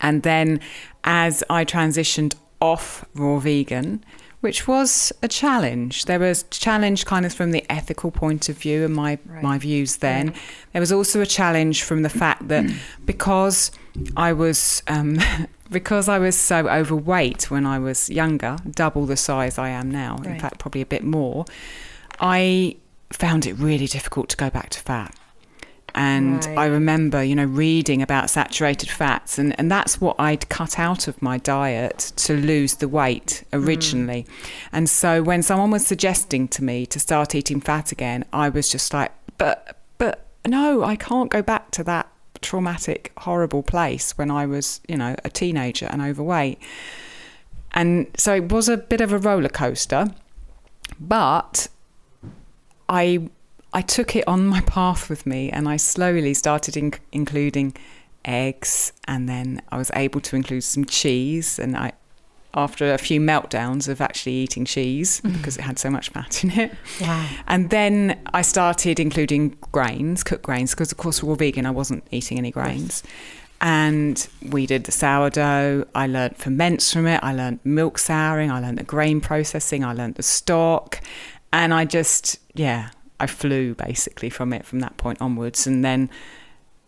[0.00, 0.60] And then
[1.04, 4.04] as I transitioned off raw vegan,
[4.40, 6.04] which was a challenge.
[6.04, 9.42] There was challenge kind of from the ethical point of view and my, Right.
[9.42, 10.32] my views then.
[10.72, 12.64] There was also a challenge from the fact that
[13.04, 13.70] because
[14.16, 15.18] I was um,
[15.70, 20.16] because I was so overweight when I was younger, double the size I am now,
[20.24, 21.44] in fact probably a bit more,
[22.20, 22.76] I
[23.10, 25.14] found it really difficult to go back to fat.
[25.94, 26.58] And Right.
[26.58, 31.08] I remember, you know, reading about saturated fats, and, and that's what I'd cut out
[31.08, 33.64] of my diet to lose the weight mm.
[33.66, 34.26] originally.
[34.72, 38.68] And so when someone was suggesting to me to start eating fat again, I was
[38.68, 42.08] just like, but, but no, I can't go back to that
[42.40, 46.58] traumatic, horrible place when I was, you know, a teenager and overweight.
[47.72, 50.08] And so it was a bit of a roller coaster,
[50.98, 51.68] but
[52.88, 53.28] I
[53.78, 57.76] I took it on my path with me, and I slowly started in- including
[58.24, 61.92] eggs, and then I was able to include some cheese, and I.
[62.54, 65.36] After a few meltdowns of actually eating cheese mm-hmm.
[65.36, 66.72] because it had so much fat in it.
[67.00, 71.66] wow And then I started including grains, cooked grains, because of course we're all vegan.
[71.66, 73.04] I wasn't eating any grains.
[73.60, 75.86] And we did the sourdough.
[75.94, 77.20] I learnt ferments from it.
[77.22, 78.50] I learnt milk souring.
[78.50, 79.84] I learnt the grain processing.
[79.84, 81.00] I learnt the stock.
[81.52, 85.66] And I just, yeah, I flew basically from it from that point onwards.
[85.66, 86.10] And then,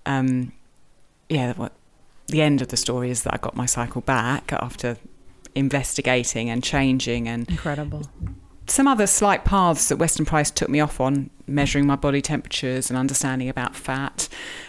[0.06, 0.52] um,
[1.28, 1.72] yeah, what
[2.28, 4.96] the end of the story is that I got my cycle back after
[5.54, 8.04] investigating and changing and incredible
[8.70, 12.88] some other slight paths that Weston Price took me off on, measuring my body temperatures
[12.88, 14.28] and understanding about fat,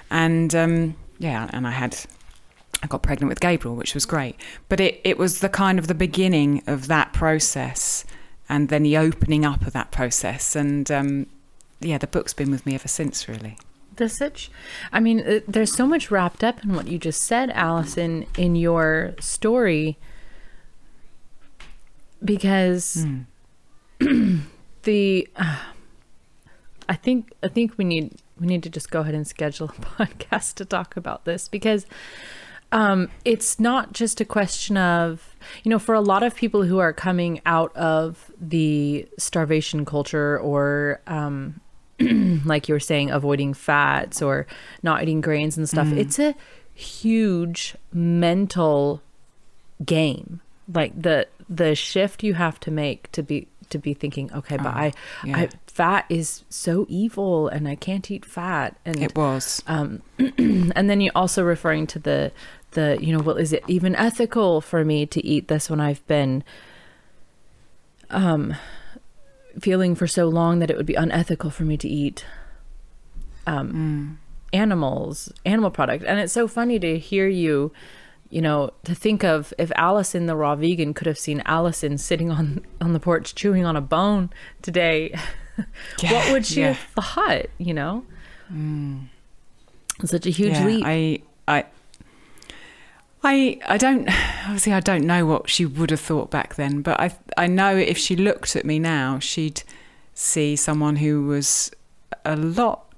[0.10, 1.98] and um, yeah, and I had.
[2.84, 4.38] I got pregnant with Gabriel, which was great.
[4.68, 8.06] But it, it was the kind of the beginning of that process
[8.50, 10.56] and then the opening up of that process.
[10.56, 11.28] And um,
[11.82, 13.58] yeah, the book's been with me ever since, really.
[13.96, 14.50] There's such,
[14.92, 18.56] I mean, uh, there's so much wrapped up in what you just said, Allison, in
[18.56, 19.98] your story.
[22.24, 23.06] Because
[24.84, 25.60] the, uh,
[26.88, 29.82] I think, I think we need, we need to just go ahead and schedule a
[30.06, 31.86] podcast to talk about this because
[32.72, 36.80] um, it's not just a question of, you know, for a lot of people who
[36.80, 41.61] are coming out of the starvation culture or, um,
[42.52, 44.46] like you were saying, avoiding fats or
[44.84, 46.36] not eating grains and stuff, it's a
[46.74, 49.02] huge mental
[49.84, 50.42] game.
[50.72, 54.68] Like the the shift you have to make to be to be thinking, okay, but
[54.68, 55.38] Oh, I, yeah.
[55.38, 59.64] I fat is so evil and I can't eat fat and It was.
[59.68, 62.32] um, and then you also referring to the
[62.72, 66.06] the you know well is it even ethical for me to eat this when I've
[66.08, 66.44] been
[68.10, 68.56] um,
[69.60, 72.26] feeling for so long that it would be unethical for me to eat
[73.48, 74.58] um, mm.
[74.58, 76.04] animals, animal product.
[76.06, 77.72] And it's so funny to hear you,
[78.30, 82.32] you know, to think of if Allison, the raw vegan, could have seen Allison sitting
[82.32, 84.30] on on the porch chewing on a bone
[84.62, 85.18] today,
[86.02, 86.74] yeah, what would she yeah.
[86.74, 87.48] have thought?
[87.58, 88.06] You know,
[88.52, 89.08] mm.
[90.04, 90.84] such a huge yeah, leap.
[90.86, 91.66] I, I.
[93.24, 94.10] I I don't
[94.46, 97.78] obviously I don't know what she would have thought back then, but I I know
[97.78, 99.62] if she looked at me now, she'd
[100.16, 101.72] see someone who was
[102.26, 102.91] a lot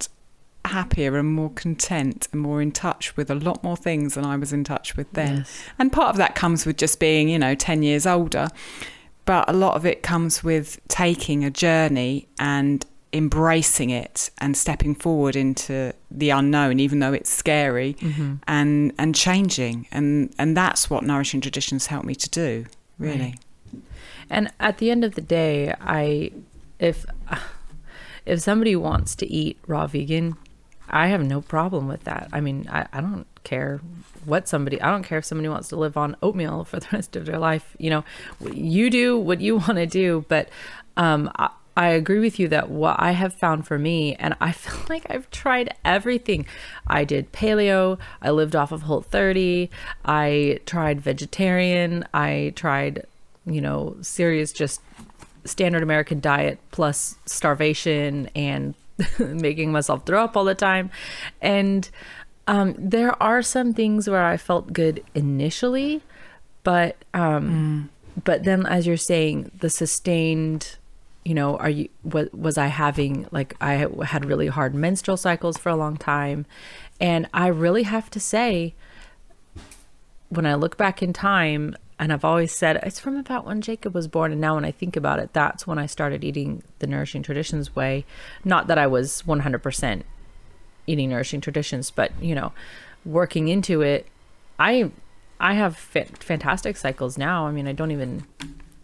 [0.65, 4.37] happier and more content and more in touch with a lot more things than I
[4.37, 5.37] was in touch with then.
[5.37, 5.63] Yes.
[5.77, 8.47] And part of that comes with just being, you know, 10 years older.
[9.25, 14.95] But a lot of it comes with taking a journey and embracing it and stepping
[14.95, 18.35] forward into the unknown even though it's scary mm-hmm.
[18.47, 22.65] and and changing and and that's what nourishing traditions help me to do
[22.97, 23.35] really
[23.71, 23.81] right.
[24.31, 26.31] and at the end of the day i
[26.79, 27.05] if
[28.25, 30.35] if somebody wants to eat raw vegan
[30.89, 32.29] I have no problem with that.
[32.31, 33.81] I mean, I, I don't care
[34.25, 37.15] what somebody, I don't care if somebody wants to live on oatmeal for the rest
[37.15, 37.75] of their life.
[37.79, 38.03] You know,
[38.51, 40.25] you do what you want to do.
[40.27, 40.49] But
[40.97, 44.51] um, I, I agree with you that what I have found for me, and I
[44.53, 46.45] feel like I've tried everything.
[46.87, 49.69] I did paleo, I lived off of Whole 30,
[50.05, 53.05] I tried vegetarian, I tried,
[53.45, 54.81] you know, serious just
[55.45, 58.75] standard American diet plus starvation and
[59.19, 60.89] making myself throw up all the time.
[61.41, 61.89] And
[62.47, 66.01] um, there are some things where I felt good initially,
[66.63, 68.23] but um, mm.
[68.23, 70.77] but then as you're saying, the sustained,
[71.23, 75.57] you know, are you was was I having like I had really hard menstrual cycles
[75.57, 76.45] for a long time,
[76.99, 78.73] and I really have to say,
[80.29, 83.95] when I look back in time, and I've always said it's from about when Jacob
[83.95, 84.33] was born.
[84.33, 87.77] And now when I think about it, that's when I started eating the nourishing traditions
[87.77, 88.03] way.
[88.43, 90.01] Not that I was 100%
[90.85, 92.51] eating nourishing traditions, but you know,
[93.05, 94.05] working into it,
[94.59, 94.91] I
[95.39, 97.47] I have fantastic cycles now.
[97.47, 98.25] I mean, I don't even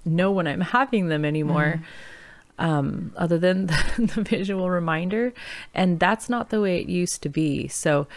[0.06, 1.82] know when I'm having them anymore.
[2.58, 2.64] Mm.
[2.64, 3.84] Um, other than the,
[4.16, 5.34] the visual reminder,
[5.74, 7.68] and that's not the way it used to be.
[7.68, 8.08] So,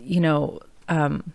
[0.00, 1.32] you know, um,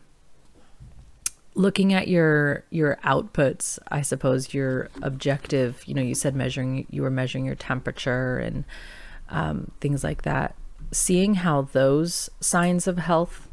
[1.55, 7.01] looking at your your outputs i suppose your objective you know you said measuring you
[7.03, 8.65] were measuring your temperature and
[9.33, 10.55] um, things like that.
[10.91, 13.49] Seeing how those signs of health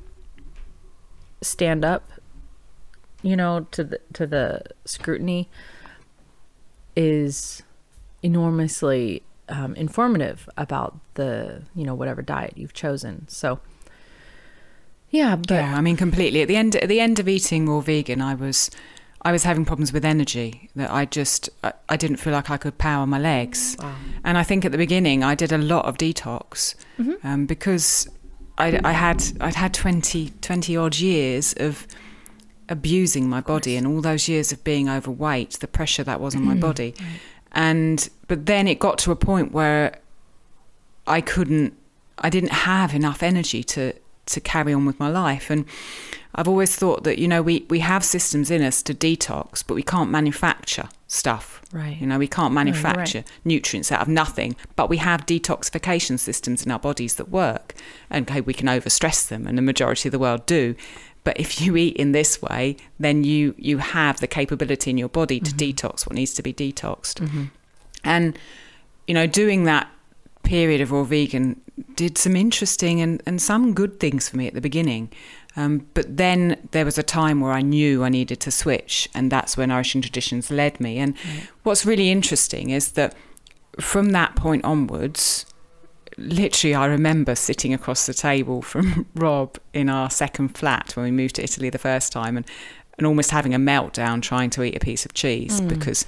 [1.42, 2.12] stand up
[3.22, 5.48] you know to the to the scrutiny
[6.94, 7.62] is
[8.22, 13.26] enormously um, informative about the you know whatever diet you've chosen.
[13.28, 13.60] So
[15.10, 16.42] yeah, but yeah, I mean completely.
[16.42, 18.70] At the end at the end of eating raw vegan, I was
[19.22, 22.56] I was having problems with energy that I just I, I didn't feel like I
[22.56, 23.76] could power my legs.
[23.80, 23.94] Wow.
[24.24, 27.26] And I think at the beginning I did a lot of detox mm-hmm.
[27.26, 28.08] um, because
[28.56, 31.86] I, I had I'd had 20, 20 odd years of
[32.68, 36.44] abusing my body and all those years of being overweight, the pressure that was on
[36.44, 36.94] my body.
[37.52, 39.98] And but then it got to a point where
[41.06, 41.76] I couldn't
[42.18, 43.92] I didn't have enough energy to
[44.30, 45.50] to carry on with my life.
[45.50, 45.64] And
[46.34, 49.74] I've always thought that, you know, we, we have systems in us to detox, but
[49.74, 51.60] we can't manufacture stuff.
[51.72, 52.00] Right.
[52.00, 53.30] You know, we can't manufacture right.
[53.44, 57.74] nutrients out of nothing, but we have detoxification systems in our bodies that work.
[58.08, 60.74] And okay, we can overstress them, and the majority of the world do.
[61.22, 65.08] But if you eat in this way, then you you have the capability in your
[65.08, 65.86] body to mm-hmm.
[65.86, 67.20] detox what needs to be detoxed.
[67.20, 67.44] Mm-hmm.
[68.04, 68.38] And
[69.06, 69.88] you know, doing that
[70.42, 71.60] period of raw vegan
[71.94, 75.10] did some interesting and, and some good things for me at the beginning.
[75.56, 79.32] Um, but then there was a time where I knew I needed to switch, and
[79.32, 80.98] that's where Nourishing Traditions led me.
[80.98, 81.48] And right.
[81.64, 83.14] what's really interesting is that
[83.80, 85.46] from that point onwards,
[86.16, 91.10] literally, I remember sitting across the table from Rob in our second flat when we
[91.10, 92.46] moved to Italy the first time and,
[92.98, 95.68] and almost having a meltdown trying to eat a piece of cheese mm.
[95.68, 96.06] because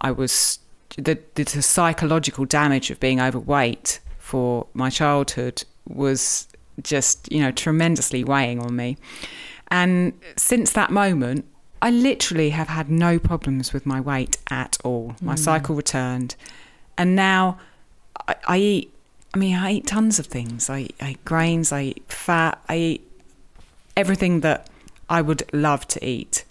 [0.00, 0.58] I was
[0.96, 6.48] the, the psychological damage of being overweight for my childhood was
[6.82, 8.96] just, you know, tremendously weighing on me.
[9.68, 11.46] And since that moment,
[11.80, 15.16] I literally have had no problems with my weight at all.
[15.20, 15.38] My mm.
[15.38, 16.36] cycle returned.
[16.96, 17.58] And now
[18.28, 18.94] I, I, eat,
[19.34, 20.70] I mean, I eat tons of things.
[20.70, 23.10] I, I eat grains, I eat fat, I eat
[23.96, 24.68] everything that
[25.08, 26.44] I would love to eat.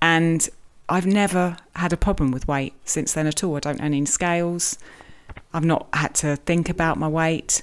[0.00, 0.48] And
[0.88, 3.56] I've never had a problem with weight since then at all.
[3.56, 4.78] I don't own any scales.
[5.54, 7.62] I've not had to think about my weight.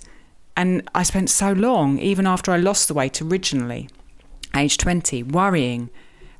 [0.55, 3.89] And I spent so long, even after I lost the weight originally,
[4.55, 5.89] age 20, worrying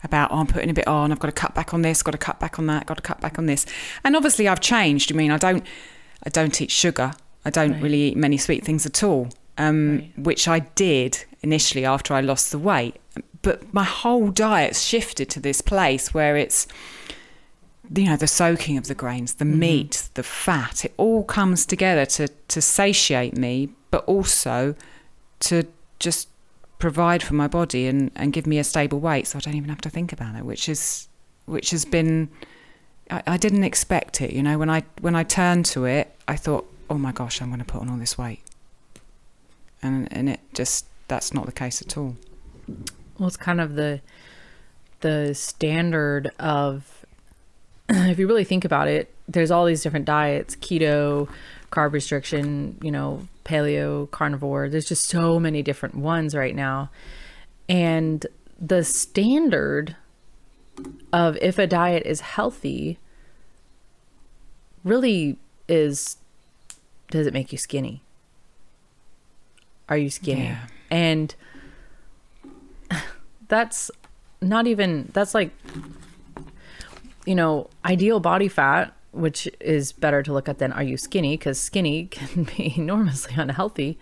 [0.04, 2.12] about, oh, I'm putting a bit on, I've got to cut back on this, got
[2.12, 3.65] to cut back on that, got to cut back on this.
[4.04, 5.12] And obviously I've changed.
[5.12, 5.63] I mean, I don't,
[6.26, 7.13] I don't eat sugar.
[7.46, 7.82] I don't Right.
[7.84, 10.20] really eat many sweet things at all, um, Right.
[10.20, 12.96] which I did initially after I lost the weight.
[13.41, 16.67] But my whole diet's shifted to this place where it's,
[17.93, 19.60] you know, the soaking of the grains, the mm-hmm.
[19.60, 24.75] meat, the fat, it all comes together to, to satiate me, but also
[25.41, 25.65] to
[25.99, 26.28] just
[26.80, 29.69] provide for my body and, and give me a stable weight so I don't even
[29.69, 31.08] have to think about it, which is
[31.45, 32.30] which has been
[33.10, 36.36] I, I didn't expect it, you know, when I when I turned to it, I
[36.36, 38.41] thought, Oh my gosh, I'm gonna put on all this weight.
[39.82, 42.15] And and it just that's not the case at all.
[43.20, 44.02] Well, it's kind of the
[45.02, 47.06] the standard of
[47.90, 51.30] if you really think about it, there's all these different diets, keto,
[51.72, 54.70] carb restriction, you know, paleo, carnivore.
[54.70, 56.90] There's just so many different ones right now.
[57.68, 58.26] And
[58.60, 59.96] the standard
[61.12, 63.00] of if a diet is healthy
[64.84, 66.18] really is
[67.12, 68.02] does it make you skinny?
[69.88, 70.44] Are you skinny?
[70.44, 70.68] Yeah.
[70.92, 71.36] And
[73.50, 73.92] that's
[74.42, 75.52] not even that's like
[77.26, 81.36] you know ideal body fat which is better to look at than are you skinny?
[81.36, 84.00] Because skinny can be enormously unhealthy.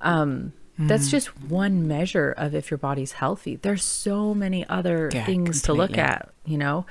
[0.00, 3.56] Um that's just one measure of if your body's healthy.
[3.56, 6.84] There's so many other Yeah, things to look at you know?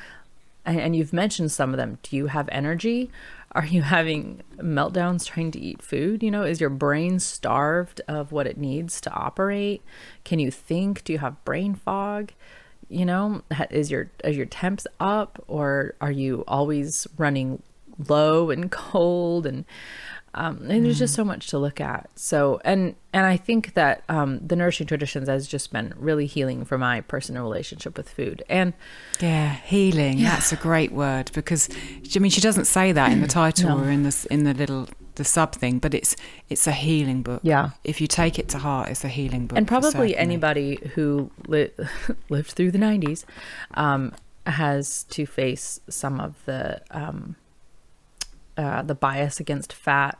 [0.66, 2.00] And, and you've mentioned some of them.
[2.04, 3.12] Do you have energy
[3.56, 6.24] are you having meltdowns trying to eat food?
[6.24, 9.82] You know is your brain starved of what it needs to operate?
[10.24, 11.04] Can you think?
[11.04, 12.32] Do you have brain fog?
[12.90, 17.62] You know is your is your temps up or are you always running
[18.08, 19.66] low and cold and
[20.36, 24.04] um, and there's just so much to look at so and and i think that
[24.10, 28.44] um, the nourishing traditions has just been really healing for my personal relationship with food
[28.50, 28.74] and
[29.22, 30.22] Yeah, healing.
[30.24, 31.70] That's a great word because
[32.16, 33.84] I mean she doesn't say that in the title No.
[33.84, 36.16] or in the in the little the sub thing, but it's
[36.50, 37.42] it's a healing book.
[37.44, 37.70] Yeah.
[37.84, 39.58] If you take it to heart, it's a healing book.
[39.60, 41.70] and probably anybody who li-
[42.30, 43.24] lived through the 90s
[43.76, 44.12] um,
[44.48, 47.36] has to face some of the um,
[48.58, 50.18] uh, the bias against fat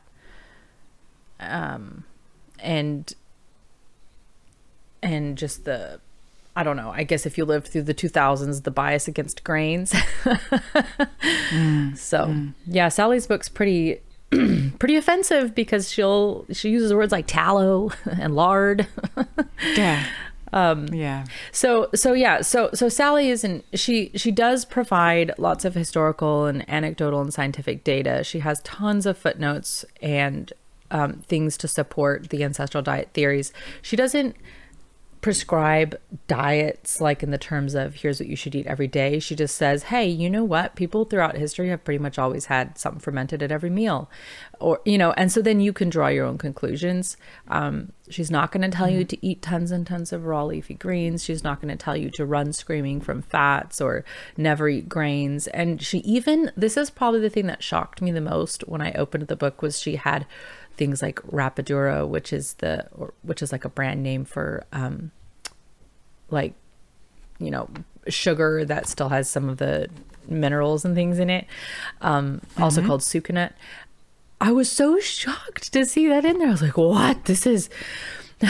[1.50, 2.04] um,
[2.60, 3.14] and
[5.02, 6.00] and just the
[6.56, 6.92] I don't know.
[6.92, 9.92] I guess if you lived through the 2000s, the bias against grains.
[12.00, 12.36] so,
[12.68, 14.02] yeah, Sally's book's pretty
[14.80, 18.88] pretty offensive because she'll she uses words like tallow and lard.
[19.76, 20.06] Yeah.
[20.52, 21.26] Um, yeah.
[21.52, 26.70] So so yeah, so so Sally isn't she she does provide lots of historical and
[26.70, 28.24] anecdotal and scientific data.
[28.24, 30.52] She has tons of footnotes and
[30.94, 33.52] um, things to support the ancestral diet theories.
[33.82, 34.38] She doesn't
[35.24, 39.20] prescribe diets like in the terms of here's what you should eat every day.
[39.20, 40.76] She just says, "Hey, you know what?
[40.76, 44.12] People throughout history have pretty much always had something fermented at every meal."
[44.60, 47.16] Or, you know, and so then you can draw your own conclusions.
[47.48, 50.74] Um, she's not going to tell you to eat tons and tons of raw leafy
[50.74, 51.24] greens.
[51.24, 54.04] She's not going to tell you to run screaming from fats or
[54.36, 55.48] never eat grains.
[55.48, 58.92] And she even this is probably the thing that shocked me the most when I
[58.92, 60.26] opened the book was she had
[60.78, 65.12] things like Rapadura, which is the or, which is like a brand name for um,
[66.30, 66.54] like
[67.40, 67.70] you know
[68.08, 69.88] sugar that still has some of the
[70.28, 71.46] minerals and things in it
[72.02, 73.52] um also called Sucanat
[74.42, 76.50] i was so shocked to see that in there.
[76.50, 77.26] I was like what?
[77.26, 77.70] This is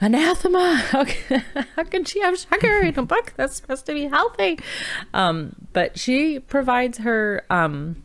[0.00, 0.76] anathema.
[0.90, 1.44] How can,
[1.76, 3.32] how can she have sugar in a book?
[3.36, 4.58] That's supposed to be healthy.
[5.14, 8.02] Um but she provides her um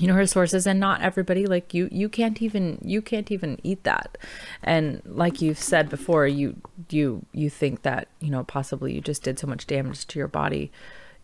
[0.00, 3.58] you know her sources and not everybody like you you can't even you can't even
[3.62, 4.16] eat that.
[4.62, 6.56] And like you've said before you
[6.88, 10.28] you you think that you know possibly you just did so much damage to your
[10.28, 10.72] body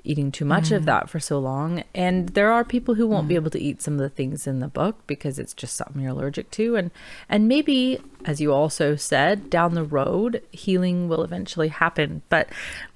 [0.04, 0.86] eating too much of mm.
[0.86, 1.82] that for so long.
[1.92, 3.38] And there are people who won't be mm.
[3.38, 6.12] able to eat some of the things in the book because it's just something you're
[6.12, 6.76] allergic to.
[6.76, 6.90] And
[7.28, 12.22] and maybe as you also said down the road healing will eventually happen.
[12.28, 12.48] But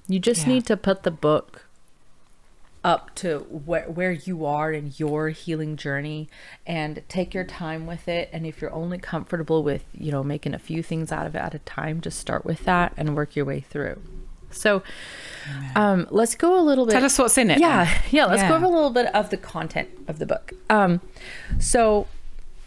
[0.07, 0.53] you just Yeah.
[0.53, 1.65] need to put the book
[2.83, 6.27] up to where where you are in your healing journey
[6.65, 8.27] and take your time with it.
[8.33, 11.39] And if you're only comfortable with you know making a few things out of it
[11.39, 14.01] at a time just start with that and work your way through.
[14.49, 14.81] So
[15.75, 17.59] um let's go a little bit Tell us what's in it.
[17.59, 18.01] yeah then.
[18.11, 18.49] yeah let's Yeah.
[18.49, 20.53] go over a little bit of the content of the book.
[20.69, 21.01] Um
[21.59, 22.07] so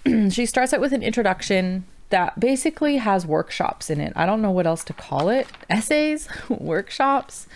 [0.31, 4.13] she starts out with an introduction that basically has workshops in it.
[4.15, 5.49] I don't know what else to call it.
[5.69, 6.29] Essays?
[6.49, 7.49] Workshops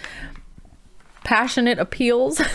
[1.29, 2.41] passionate appeals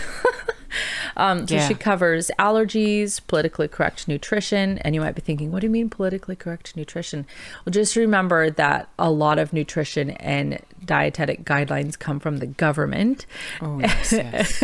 [1.16, 1.68] Um, so Yeah.
[1.68, 5.88] she covers allergies, politically correct nutrition, and you might be thinking, what do you mean
[5.88, 7.28] politically correct nutrition?
[7.64, 13.28] Well, just remember that a lot of nutrition and dietetic guidelines come from the government,
[13.62, 14.64] Oh, yes, yes.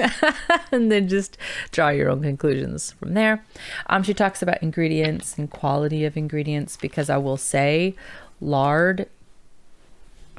[0.71, 1.37] and then just
[1.69, 3.45] draw your own conclusions from there.
[3.85, 7.93] Um, she talks about ingredients and quality of ingredients because I will say,
[8.41, 9.05] lard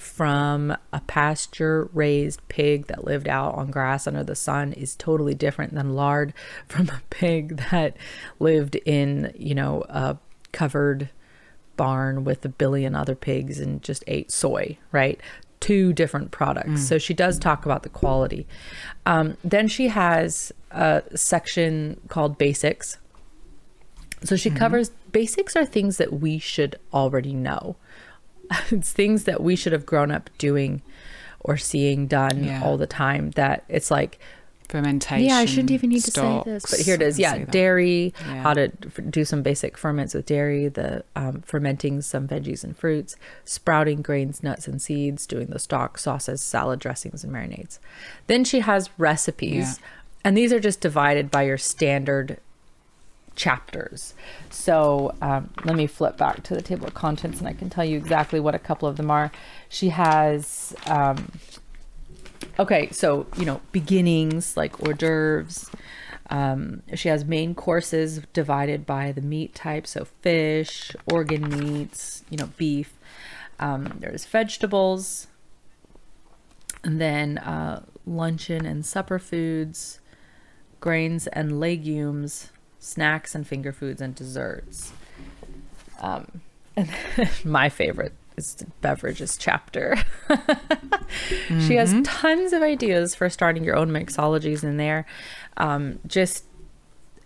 [0.00, 5.34] from a pasture raised pig that lived out on grass under the sun is totally
[5.34, 6.32] different than lard
[6.68, 7.96] from a pig that
[8.38, 10.16] lived in, you know, a
[10.52, 11.10] covered
[11.76, 15.20] barn with a billion other pigs and just ate soy, right?
[15.60, 16.86] Two different products.
[16.86, 18.46] So she does talk about the quality.
[19.06, 22.98] Um, then she has a section called basics.
[24.22, 27.76] So she covers basics are things that we should already know.
[28.70, 30.82] it's things that we should have grown up doing
[31.40, 32.62] or seeing done Yeah.
[32.62, 34.18] all the time that it's like
[34.68, 35.26] Fermentation.
[35.26, 38.42] yeah i shouldn't even need to say this but here it is yeah dairy Yeah.
[38.42, 42.76] how to f- do some basic ferments with dairy the um, fermenting some veggies and
[42.76, 47.80] fruits sprouting grains nuts and seeds doing the stock sauces salad dressings and marinades
[48.28, 49.86] then she has recipes Yeah.
[50.26, 52.38] and these are just divided by your standard
[53.36, 54.14] chapters.
[54.50, 57.84] So um, let me flip back to the table of contents and I can tell
[57.84, 59.30] you exactly what a couple of them are.
[59.68, 61.32] She has, um,
[62.58, 65.70] okay, so, you know, beginnings like hors d'oeuvres.
[66.28, 72.36] Um, she has main courses divided by the meat type, so fish, organ meats, you
[72.36, 72.92] know, beef.
[73.58, 75.26] Um, there's vegetables,
[76.84, 80.00] and then uh, luncheon and supper foods,
[80.78, 82.50] grains and legumes,
[82.80, 84.92] snacks and finger foods, and desserts.
[86.00, 86.40] Um,
[86.76, 86.90] and
[87.44, 89.96] my favorite is the beverages chapter.
[91.66, 95.04] She has tons of ideas for starting your own mixologies in there.
[95.56, 96.44] Um, just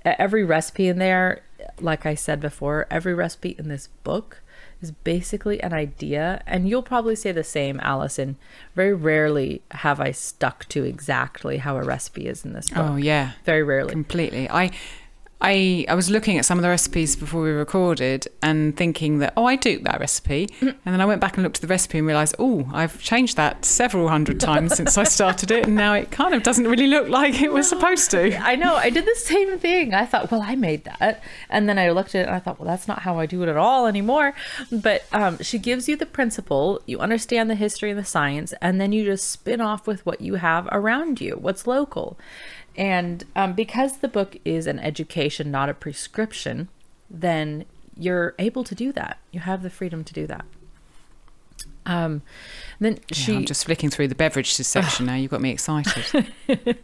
[0.05, 1.42] every recipe in there,
[1.78, 4.40] like I said before, every recipe in this book
[4.80, 6.42] is basically an idea.
[6.46, 8.36] And you'll probably say the same, Allison.
[8.74, 12.78] Very rarely have I stuck to exactly how a recipe is in this book.
[12.78, 13.90] Oh yeah, Very rarely.
[13.90, 14.48] completely.
[14.48, 14.70] I,
[15.41, 19.35] I, I was looking at some of the recipes before we recorded and thinking that
[19.37, 21.99] oh I duped that recipe, and then I went back and looked at the recipe
[21.99, 25.95] and realised oh I've changed that several hundred times since I started it, and now
[25.95, 28.37] it kind of doesn't really look like it was supposed to.
[28.43, 28.76] I know.
[28.76, 29.93] I did the same thing.
[29.93, 32.59] I thought, well, I made that, and then I looked at it and I thought,
[32.59, 34.35] well, that's not how I do it at all anymore.
[34.70, 38.80] But um, she gives you the principle, you understand the history and the science, and
[38.80, 42.18] then you just spin off with what you have around you, what's local.
[42.77, 46.68] And um, because the book is an education, not a prescription,
[47.09, 47.64] then
[47.97, 49.18] you're able to do that.
[49.31, 50.45] You have the freedom to do that.
[51.87, 52.22] Um,
[52.81, 55.14] then Yeah, she I'm just flicking through the beverages section now.
[55.14, 56.33] You've got me excited.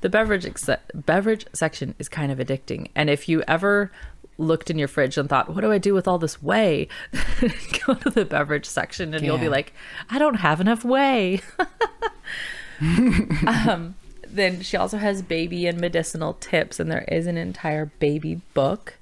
[0.00, 3.90] the beverage ex- beverage section is kind of addicting and if you ever
[4.38, 6.86] looked in your fridge and thought what do i do with all this whey
[7.86, 9.72] go to the beverage section and you'll be like
[10.10, 11.40] i don't have enough whey
[13.46, 13.94] um,
[14.36, 18.94] then she also has baby and medicinal tips and there is an entire baby book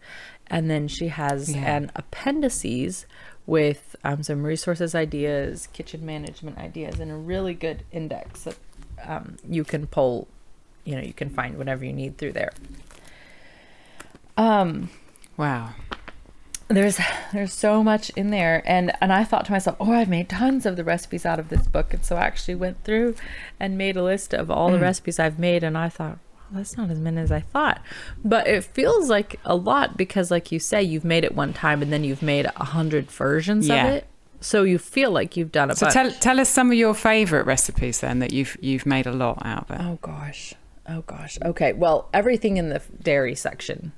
[0.46, 1.76] and then she has Yeah.
[1.76, 3.06] an appendices
[3.46, 8.56] with um, some resources ideas kitchen management ideas and a really good index that
[9.04, 10.26] um, you can pull
[10.84, 12.52] you know you can find whatever you need through there
[14.36, 14.90] um
[15.36, 15.70] wow.
[16.68, 16.98] There's
[17.32, 20.64] there's so much in there and and i thought to myself oh i've made tons
[20.64, 23.14] of the recipes out of this book and so i actually went through
[23.60, 24.82] and made a list of all the mm.
[24.82, 26.18] recipes i've made and i thought
[26.50, 27.82] wow, that's not as many as i thought
[28.24, 31.82] but it feels like a lot because like you say you've made it one time
[31.82, 33.86] and then you've made a hundred versions Yeah.
[33.86, 34.06] of it
[34.40, 35.94] so you feel like you've done a So bunch.
[35.94, 39.38] tell tell us some of your favourite recipes then that you've you've made a lot
[39.44, 39.82] out of it.
[39.82, 40.52] Oh gosh.
[40.86, 41.38] Oh gosh.
[41.42, 41.72] Okay.
[41.72, 43.92] Well, everything in the dairy section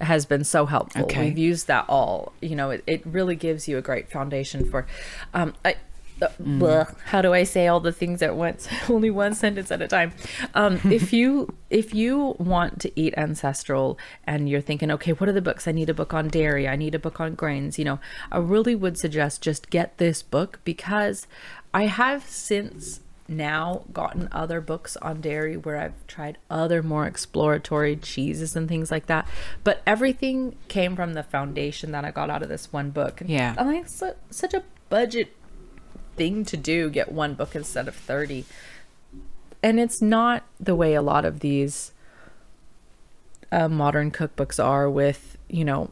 [0.00, 1.04] has been so helpful.
[1.04, 1.26] Okay.
[1.26, 2.32] We've used that all.
[2.40, 4.86] You know, it, it really gives you a great foundation for
[5.32, 5.76] um I
[6.22, 8.68] uh, bleh, how do I say all the things at once?
[8.88, 10.12] Only one sentence at a time.
[10.54, 15.32] Um, if you if you want to eat ancestral and you're thinking, okay, what are
[15.32, 15.66] the books?
[15.66, 16.68] I need a book on dairy.
[16.68, 17.78] I need a book on grains.
[17.78, 21.26] You know, I really would suggest just get this book because
[21.72, 27.96] I have since now gotten other books on dairy where I've tried other more exploratory
[27.96, 29.26] cheeses and things like that.
[29.62, 33.20] But everything came from the foundation that I got out of this one book.
[33.22, 33.54] And Yeah.
[33.56, 35.34] I'm like, su- such a budget
[36.16, 38.44] thing to do, get one book instead of 30.
[39.62, 41.92] And it's not the way a lot of these
[43.50, 45.90] uh, modern cookbooks are with, you know,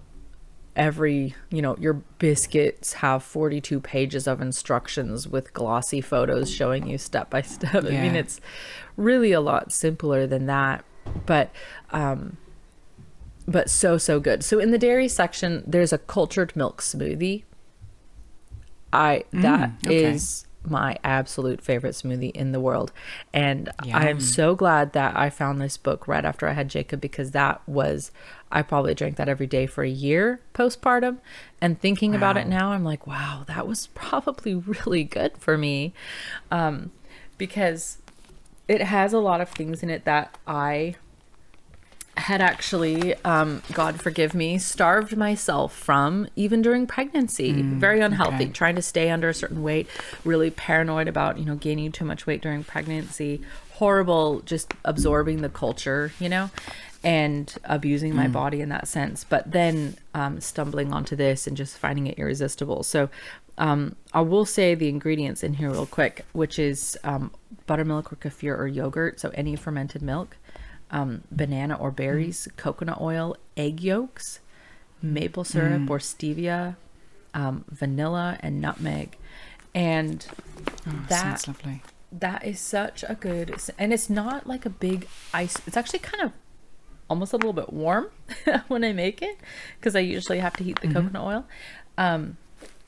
[0.74, 6.96] every you know your biscuits have 42 pages of instructions with glossy photos showing you
[6.96, 8.40] step by step i mean it's
[8.96, 10.82] really a lot simpler than that
[11.26, 11.50] but
[11.90, 12.36] um,
[13.46, 14.44] but so so good.
[14.44, 17.44] So in the dairy section, there's a cultured milk smoothie.
[18.92, 20.51] I that is okay.
[20.64, 22.92] My absolute favorite smoothie in the world,
[23.32, 27.00] and I am so glad that I found this book right after I had Jacob
[27.00, 28.10] because that was
[28.50, 31.18] I probably drank that every day for a year postpartum,
[31.60, 35.94] and thinking about it now, I'm like, wow, that was probably really good for me,
[36.50, 36.92] um,
[37.38, 37.98] because
[38.68, 40.96] it has a lot of things in it that I
[42.16, 47.62] had actually, um, God forgive me, starved myself from even during pregnancy.
[47.62, 48.52] Very unhealthy, okay.
[48.52, 49.88] trying to stay under a certain weight,
[50.24, 53.40] really paranoid about, you know, gaining too much weight during pregnancy,
[53.72, 56.50] horrible just absorbing the culture, you know,
[57.02, 59.24] and abusing my body in that sense.
[59.24, 62.82] But then um, stumbling onto this and just finding it irresistible.
[62.82, 63.08] So
[63.58, 67.32] um, I will say the ingredients in here real quick, which is um,
[67.66, 70.36] buttermilk or kefir or yogurt, so any fermented milk
[70.92, 74.38] um, banana or berries, coconut oil, egg yolks,
[75.00, 76.76] maple syrup or stevia,
[77.34, 79.16] um, vanilla, and nutmeg.
[79.74, 80.24] And
[80.86, 81.82] Oh, that sounds lovely.
[82.12, 85.56] that is such a good, and it's not like a big ice.
[85.66, 86.32] It's actually kind of
[87.08, 88.08] almost a little bit warm
[88.68, 89.38] when I make it
[89.78, 91.46] because I usually have to heat the coconut oil.
[91.98, 92.36] Um,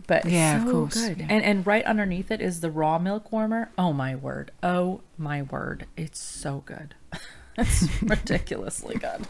[0.06, 1.18] but Yeah, of course, good.
[1.20, 1.26] yeah.
[1.30, 3.70] And and right underneath it is the raw milk warmer.
[3.78, 4.50] Oh my word!
[4.62, 5.86] Oh my word!
[5.96, 6.94] It's so good.
[7.58, 9.26] it's ridiculously good.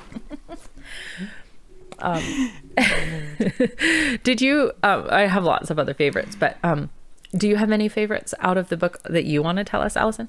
[1.98, 2.52] um,
[4.22, 4.72] did you?
[4.82, 6.90] Um, I have lots of other favorites, but um,
[7.36, 9.96] do you have any favorites out of the book that you want to tell us,
[9.96, 10.28] Allison?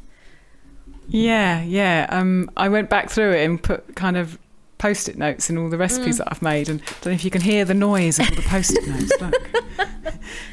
[1.07, 2.07] Yeah, yeah.
[2.09, 4.39] Um, I went back through it and put kind of
[4.77, 7.31] post-it notes in all the recipes that I've made, and I don't know if you
[7.31, 9.11] can hear the noise of all the post-it notes.
[9.21, 9.35] Look.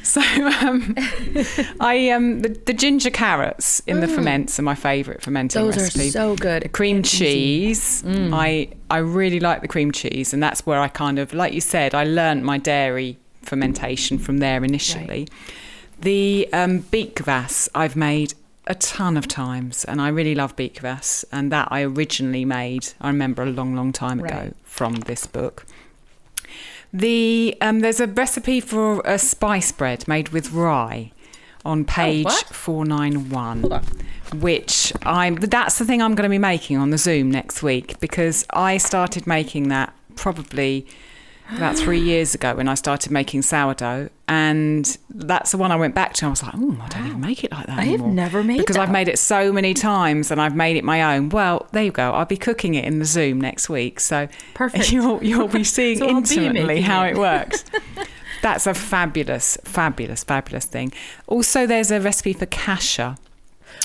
[0.03, 0.95] So um,
[1.79, 6.07] I um, the, the ginger carrots in the ferments are my favourite fermenting Those recipe.
[6.09, 6.71] are so good.
[6.73, 7.17] cream and easy.
[7.17, 8.03] cheese.
[8.05, 11.61] I I really like the cream cheese, and that's where I kind of like you
[11.61, 11.95] said.
[11.95, 15.27] I learnt my dairy fermentation from there initially.
[15.99, 18.33] The um, beet kvass I've made
[18.67, 20.79] a ton of times, and I really love beet
[21.31, 22.93] and that I originally made.
[23.01, 24.55] I remember a long, long time ago Right.
[24.63, 25.65] from this book.
[26.93, 31.11] The um, there's a recipe for a spice bread made with rye
[31.65, 32.45] on page what?
[32.49, 33.63] four nine one
[34.35, 37.99] which I'm that's the thing I'm going to be making on the Zoom next week
[37.99, 40.85] because I started making that probably
[41.51, 45.93] about three years ago when I started making sourdough, and that's the one I went
[45.93, 46.25] back to.
[46.25, 48.09] I was like, oh, I don't even make it like that I have anymore.
[48.11, 51.29] never made because I've made it so many times and I've made it my own.
[51.29, 52.11] Well, there you go.
[52.11, 54.91] I'll be cooking it in the Zoom next week, so Perfect.
[54.91, 57.17] You'll you'll be seeing So I'll be intimately how it.
[57.17, 57.63] works.
[58.41, 60.91] That's a fabulous, fabulous, fabulous thing.
[61.27, 63.17] Also, there's a recipe for kasha,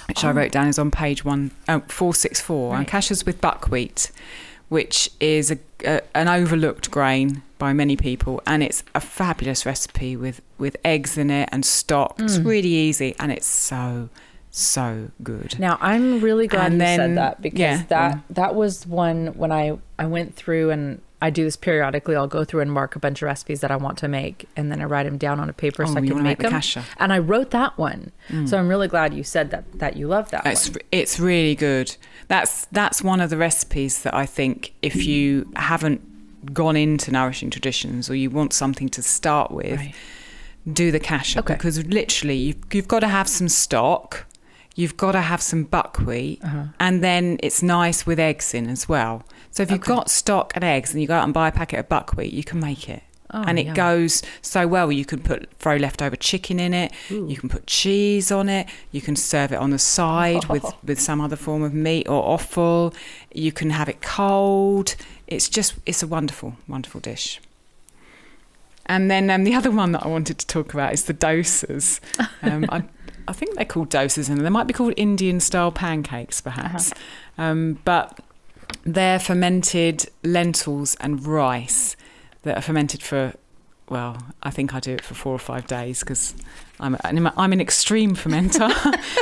[0.09, 0.32] which I oh.
[0.32, 2.70] wrote down is on page one, oh, 464.
[2.70, 2.88] And Right.
[2.88, 4.11] kasha's with buckwheat,
[4.68, 8.42] which is a, a, an overlooked grain by many people.
[8.46, 12.16] And it's a fabulous recipe with, with eggs in it and stock.
[12.20, 12.46] It's mm.
[12.46, 14.08] really easy and it's so,
[14.50, 15.58] so good.
[15.58, 18.24] Now I'm really glad And you then- said that because yeah, that on.
[18.30, 22.14] that was one when I I went through and I do this periodically.
[22.14, 24.70] I'll go through and mark a bunch of recipes that I want to make, and
[24.70, 26.52] then I write them down on a paper Oh, so I can make make them.
[26.52, 26.84] kasha.
[26.98, 28.52] And I wrote that one, so mm.
[28.56, 30.78] I'm really glad you said that that you love that It's one.
[30.92, 31.96] it's really good.
[32.29, 36.03] That's that's one of the recipes that I think if you haven't
[36.55, 39.95] gone into nourishing traditions or you want something to start with, Right.
[40.72, 41.55] do the kasha Okay.
[41.55, 44.26] because literally you've, you've got to have some stock,
[44.76, 46.64] you've got to have some buckwheat, Uh-huh.
[46.79, 49.24] and then it's nice with eggs in as well.
[49.51, 51.81] So if you've got stock and eggs and you go out and buy a packet
[51.81, 53.03] of buckwheat, you can make it.
[53.31, 53.74] Oh, and it yum.
[53.74, 54.91] goes so well.
[54.91, 56.93] You can put throw leftover chicken in it.
[57.11, 58.68] You can put cheese on it.
[58.91, 62.22] You can serve it on the side with with some other form of meat or
[62.22, 62.95] offal.
[63.33, 64.97] You can have it cold.
[65.26, 67.41] It's just it's a wonderful wonderful dish.
[68.87, 72.01] And then um, the other one that I wanted to talk about is the dosas.
[72.41, 72.85] Um, I,
[73.26, 76.93] I think they're called dosas, and they might be called Indian style pancakes, perhaps.
[77.37, 78.20] Um, but
[78.85, 81.97] they're fermented lentils and rice
[82.43, 83.34] that are fermented for,
[83.89, 86.34] well, I think I do it for four or five days because
[86.80, 88.70] I'm, I'm I'm an extreme fermenter.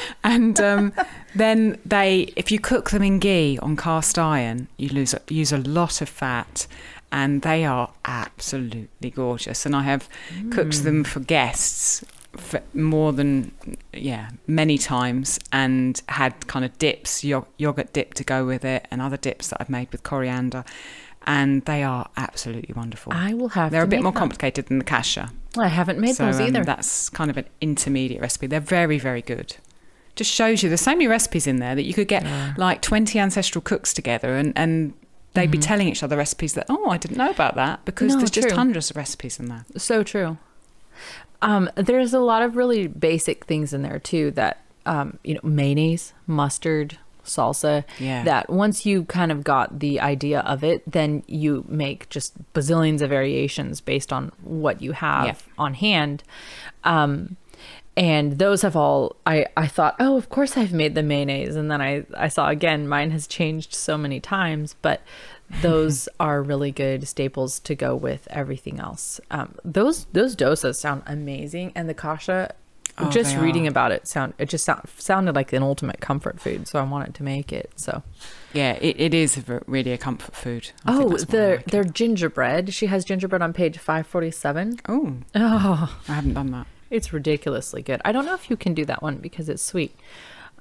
[0.25, 0.93] and um,
[1.35, 5.59] then they, if you cook them in ghee on cast iron, you lose, use a
[5.59, 6.67] lot of fat.
[7.12, 9.64] And they are absolutely gorgeous.
[9.64, 10.09] And I have
[10.51, 12.05] cooked them for guests
[12.37, 13.51] for more than
[13.93, 18.87] yeah many times and had kind of dips yo- yogurt dip to go with it
[18.91, 20.64] and other dips that I've made with coriander
[21.27, 23.12] and they are absolutely wonderful.
[23.12, 23.72] I will have.
[23.72, 24.18] They're a bit more them.
[24.18, 25.33] complicated than the kasha.
[25.57, 26.64] I haven't made so those um, either.
[26.64, 28.47] that's kind of an intermediate recipe.
[28.47, 29.57] They're very very good.
[30.14, 32.24] just shows you there's so many recipes in there that you could get
[32.59, 34.95] like 20 ancestral cooks together and, and
[35.35, 38.18] they'd be telling each other recipes that, oh, I didn't know about that because No,
[38.18, 39.64] there's just hundreds of recipes in there.
[39.77, 40.39] So true.
[41.43, 45.41] Um, there's a lot of really basic things in there too that um, you know,
[45.43, 47.85] mayonnaise, mustard, salsa.
[47.99, 48.24] Yeah.
[48.24, 53.03] That once you kind of got the idea of it, then you make just bazillions
[53.03, 55.35] of variations based on what you have Yeah.
[55.59, 56.22] on hand.
[56.85, 57.37] Um,
[57.97, 61.70] and those have all I, I thought oh of course i've made the mayonnaise and
[61.70, 65.01] then I, I saw again mine has changed so many times but
[65.62, 71.05] those are really good staples to go with everything else um, those those dosas sound
[71.07, 72.55] amazing and the kasha
[72.99, 73.70] Oh, just reading are.
[73.70, 77.14] about it sound it just sound, sounded like an ultimate comfort food so i wanted
[77.16, 78.03] to make it so
[78.55, 80.70] Yeah, it, it is really a comfort food.
[80.86, 81.70] I oh that's why I their like it.
[81.72, 86.66] their gingerbread she has gingerbread on page 547 Oh, oh I haven't done that.
[86.88, 88.01] It's ridiculously good.
[88.05, 89.94] I don't know if you can do that one because it's sweet.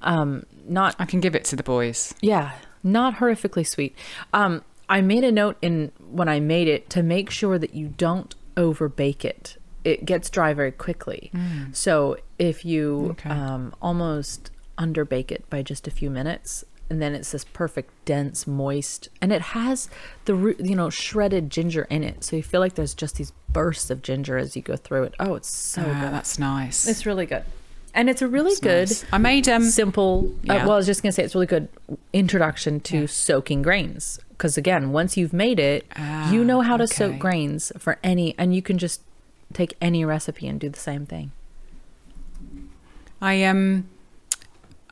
[0.00, 2.14] Um, not I can give it to the boys.
[2.20, 3.96] yeah, not horrifically sweet.
[4.32, 7.88] Um, I made a note in when I made it to make sure that you
[7.88, 9.56] don't over bake it.
[9.92, 11.30] It gets dry very quickly.
[11.72, 13.30] So if you Okay.
[13.30, 17.90] um, almost under bake it by just a few minutes, and then it's this perfect
[18.04, 19.88] dense moist and it has
[20.26, 23.32] the root you know shredded ginger in it so you feel like there's just these
[23.52, 26.86] bursts of ginger as you go through it oh it's so Ah, good that's nice.
[26.86, 27.42] it's really good.
[27.92, 29.04] And it's a really That's good, nice.
[29.12, 31.66] I made um simple, uh, well, I was just going to say it's really good
[32.12, 34.20] introduction to soaking grains.
[34.30, 35.86] Because again, once you've made it,
[36.30, 36.94] you Ah, know how to okay.
[36.94, 39.00] soak grains for any, and you can just
[39.56, 41.32] take any recipe and do the same thing.
[43.20, 43.88] I um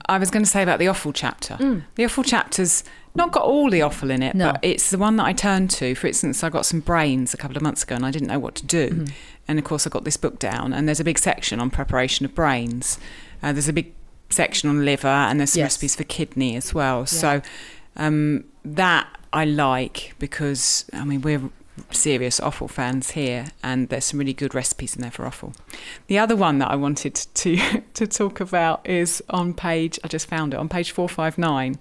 [0.07, 1.83] I was going to say about the offal chapter.
[1.95, 2.85] The offal chapter's
[3.15, 4.53] not got all the offal in it, No.
[4.53, 5.95] but it's the one that I turned to.
[5.95, 8.39] For instance, I got some brains a couple of months ago and I didn't know
[8.39, 9.07] what to do.
[9.49, 12.27] And of course, I got this book down, and there's a big section on preparation
[12.27, 12.99] of brains.
[13.43, 13.93] Uh, there's a big
[14.31, 15.73] section on liver, and there's some Yes.
[15.77, 17.07] recipes for kidney as well.
[17.07, 17.41] So
[17.97, 21.43] um, that I like because, I mean, we're
[21.91, 25.53] serious offal fans here, and there's some really good recipes in there for offal.
[26.07, 27.57] The other one that I wanted to
[27.95, 29.99] to talk about is on page.
[30.05, 31.79] I just found it on page four five nine.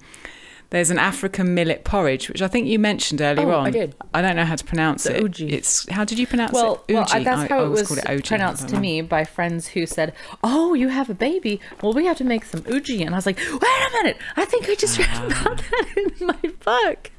[0.70, 3.68] There's an African millet porridge, which I think you mentioned earlier Oh, on.
[3.68, 3.96] I did.
[4.12, 5.22] I don't know how to pronounce The it.
[5.22, 5.50] uji.
[5.54, 6.94] It's how did you pronounce Well, it?
[6.96, 8.26] well, that's how I it was it.
[8.26, 11.62] Pronounced to me by friends who said, "Oh, you have a baby.
[11.84, 14.18] Well, we have to make some uji." And I was like, "Wait a minute!
[14.36, 15.26] I think I just read Ah.
[15.41, 17.12] about that in my book."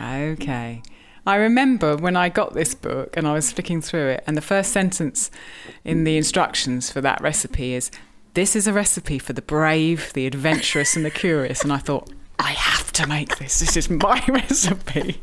[0.00, 0.82] Okay.
[1.28, 4.40] I remember when I got this book and I was flicking through it, and the
[4.40, 5.30] first sentence
[5.84, 7.90] in the instructions for that recipe is
[8.32, 11.62] This is a recipe for the brave, the adventurous, and the curious.
[11.62, 13.60] And I thought, I have to make this.
[13.60, 15.20] This is my recipe.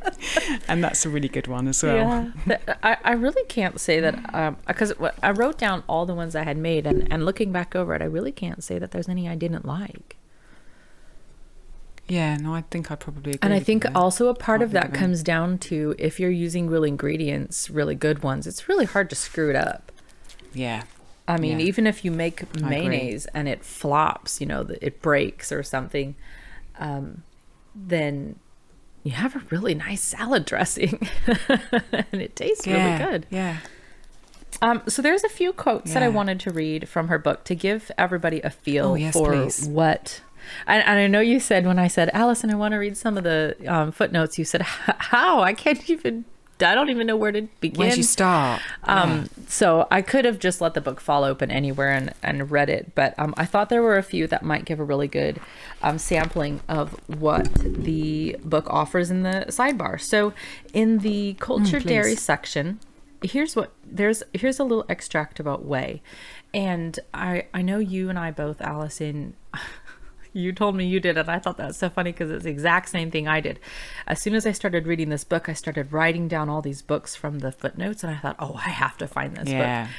[0.68, 2.32] And that's a really good one as well.
[2.46, 4.94] Yeah, I, I really can't say that um, because
[5.24, 8.02] I wrote down all the ones I had made, and, and looking back over it,
[8.02, 10.18] I really can't say that there's any I didn't like.
[12.08, 13.40] Yeah, no, I think I probably agree.
[13.42, 13.92] And I think there.
[13.98, 18.22] also a part of that comes down to if you're using real ingredients, really good
[18.22, 19.92] ones, it's really hard to screw it up.
[20.54, 20.84] Yeah.
[21.28, 21.66] I mean, Yeah.
[21.66, 26.14] even if you make mayonnaise and it flops, you know, it breaks or something,
[26.78, 27.24] um,
[27.74, 28.36] then
[29.04, 33.00] you have a really nice salad dressing and it tastes yeah.
[33.04, 33.26] really good.
[33.32, 33.58] Yeah.
[34.62, 37.56] Um, so there's a few quotes that I wanted to read from her book to
[37.56, 39.68] give everybody a feel Oh, yes, for please.
[39.68, 40.22] what.
[40.68, 43.18] And, and I know you said when I said, Allison, I want to read some
[43.18, 44.38] of the um, footnotes.
[44.38, 45.42] You said, "How?
[45.42, 46.26] I can't even.
[46.62, 48.62] I don't even know where to begin." Where'd you start?
[48.84, 52.70] Um, so I could have just let the book fall open anywhere and, and read
[52.70, 55.42] it, but um, I thought there were a few that might give a really good
[55.82, 60.00] um, sampling of what the book offers in the sidebar.
[60.00, 60.34] So
[60.74, 61.90] in the culture please.
[61.90, 62.80] dairy section,
[63.22, 66.02] here's what there's here's a little extract about whey,
[66.54, 69.36] and I I know you and I both, Allison.
[70.36, 71.30] You told me you did it.
[71.30, 73.58] I thought that was so funny because it's the exact same thing I did.
[74.06, 77.16] As soon as I started reading this book, I started writing down all these books
[77.16, 79.86] from the footnotes, and I thought, oh, I have to find this Yeah.
[79.86, 79.92] book.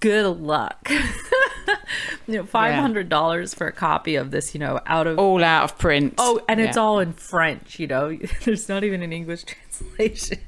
[0.00, 0.90] Good luck.
[2.26, 4.54] you know, five hundred dollars for a copy of this.
[4.54, 6.14] You know, out of All out of print.
[6.18, 6.82] oh, and it's Yeah.
[6.82, 7.78] all in French.
[7.78, 9.44] You know, there's not even an English
[9.78, 10.38] translation.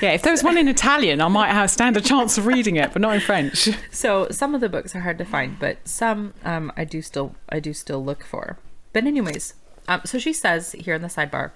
[0.00, 2.74] Yeah, if there was one in Italian, I might have stand a chance of reading
[2.76, 3.68] it, but not in French.
[3.92, 7.36] So some of the books are hard to find, but some um, I do still
[7.48, 8.58] I do still look for.
[8.92, 9.54] But anyways,
[9.86, 11.52] um, so she says here in the sidebar.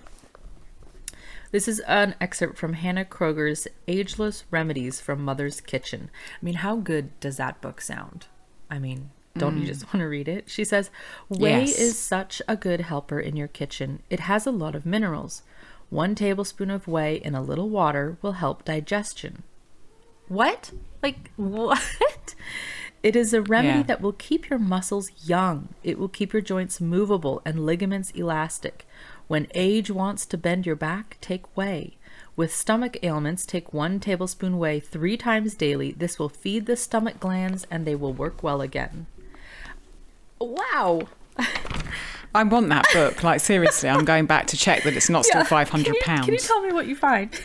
[1.52, 6.10] This is an excerpt from Hanna Kroeger's Ageless Remedies from Mother's Kitchen.
[6.40, 8.26] I mean, how good does that book sound?
[8.70, 10.50] I mean, don't you just want to read it?
[10.50, 10.90] She says,
[11.28, 11.78] Whey Yes.
[11.78, 14.02] is such a good helper in your kitchen.
[14.10, 15.42] It has a lot of minerals.
[15.90, 19.42] One tablespoon of whey in a little water will help digestion.
[20.28, 20.72] What?
[21.02, 22.34] Like what?
[23.02, 23.82] It is a remedy Yeah.
[23.84, 25.68] that will keep your muscles young.
[25.84, 28.84] It will keep your joints movable and ligaments elastic.
[29.28, 31.96] When age wants to bend your back, take whey.
[32.34, 35.92] With stomach ailments, take one tablespoon whey three times daily.
[35.92, 39.06] This will feed the stomach glands and they will work well again.
[40.40, 41.02] Wow.
[42.34, 43.22] I want that book.
[43.22, 45.46] Like seriously, I'm going back to check that it's not still Yeah.
[45.46, 46.24] five hundred pounds.
[46.26, 47.30] Can you tell me what you find?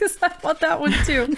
[0.00, 1.34] Because I want that one too.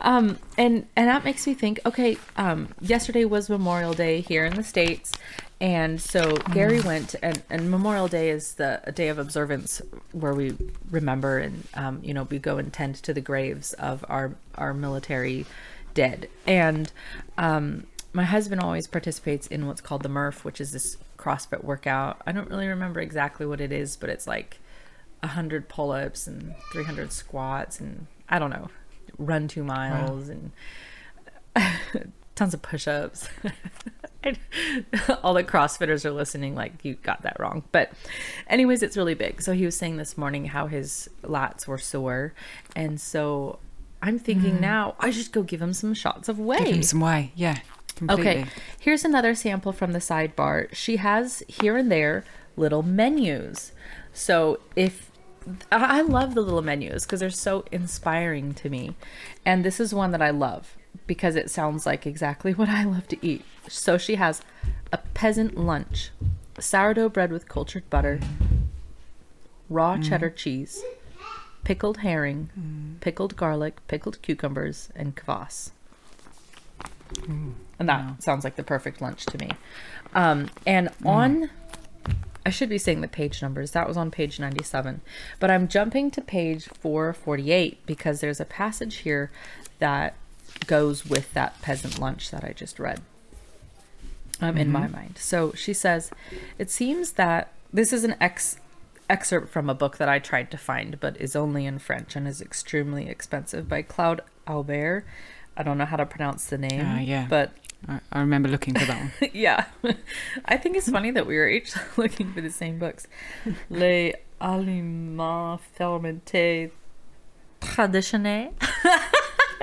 [0.00, 1.80] um, and and that makes me think.
[1.86, 5.12] Okay, um, yesterday was Memorial Day here in the states,
[5.62, 6.84] and so Gary Mm.
[6.84, 9.80] went and and Memorial Day is the a day of observance
[10.12, 10.54] where we
[10.90, 14.74] remember and um, you know we go and tend to the graves of our our
[14.74, 15.46] military
[15.94, 16.92] dead and
[17.38, 22.20] um, my husband always participates in what's called the Murph, which is this CrossFit workout.
[22.26, 24.58] I don't really remember exactly what it is, but it's like
[25.20, 28.68] 100 pull-ups and 300 squats and I don't know,
[29.18, 30.50] run 2 miles and
[32.34, 33.28] tons of push-ups.
[35.22, 37.62] All the CrossFitters are listening like you got that wrong.
[37.70, 37.92] But
[38.48, 39.42] anyways, it's really big.
[39.42, 42.34] So he was saying this morning how his lats were sore
[42.74, 43.60] and so
[44.02, 44.60] I'm thinking mm.
[44.60, 46.64] now I should go give him some shots of whey.
[46.64, 47.30] Give him some way.
[47.36, 47.58] Yeah.
[47.94, 48.30] Completely.
[48.30, 48.44] Okay,
[48.80, 50.72] here's another sample from the sidebar.
[50.74, 52.24] She has here and there
[52.56, 53.72] little menus.
[54.12, 55.10] So if
[55.70, 58.94] I I love the little menus because they're so inspiring to me.
[59.44, 60.76] And this is one that I love
[61.06, 63.44] because it sounds like exactly what I love to eat.
[63.68, 64.42] So she has
[64.92, 66.10] a peasant lunch,
[66.58, 68.20] sourdough bread with cultured butter,
[69.68, 70.08] raw mm.
[70.08, 70.82] cheddar cheese,
[71.64, 73.00] pickled herring, mm.
[73.00, 75.70] pickled garlic, pickled cucumbers, and kvass.
[77.12, 77.54] Mm.
[77.90, 79.50] And that sounds like the perfect lunch to me.
[80.14, 81.50] Um, and on,
[82.44, 83.70] I should be saying the page numbers.
[83.72, 85.00] That was on page 97.
[85.40, 89.30] But I'm jumping to page 448 because there's a passage here
[89.78, 90.14] that
[90.66, 93.00] goes with that peasant lunch that I just read
[94.40, 95.16] um, in my mind.
[95.18, 96.10] So she says,
[96.58, 98.58] It seems that this is an ex-
[99.08, 102.28] excerpt from a book that I tried to find, but is only in French and
[102.28, 105.04] is extremely expensive by Claude Aubert.
[105.56, 107.26] I don't know how to pronounce the name, Ah, yeah.
[107.28, 107.52] but
[107.88, 109.30] I, I remember looking for that one.
[109.32, 109.66] yeah.
[110.44, 113.06] I think it's funny that we were each looking for the same books.
[113.70, 116.70] Les aliments fermentés.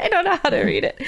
[0.01, 1.01] I don't know how to read it.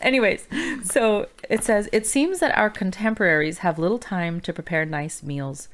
[0.00, 0.46] Anyways,
[0.84, 5.68] so it says it seems that our contemporaries have little time to prepare nice meals.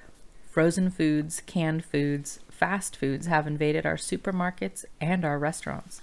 [0.50, 6.02] Frozen foods, canned foods, fast foods have invaded our supermarkets and our restaurants.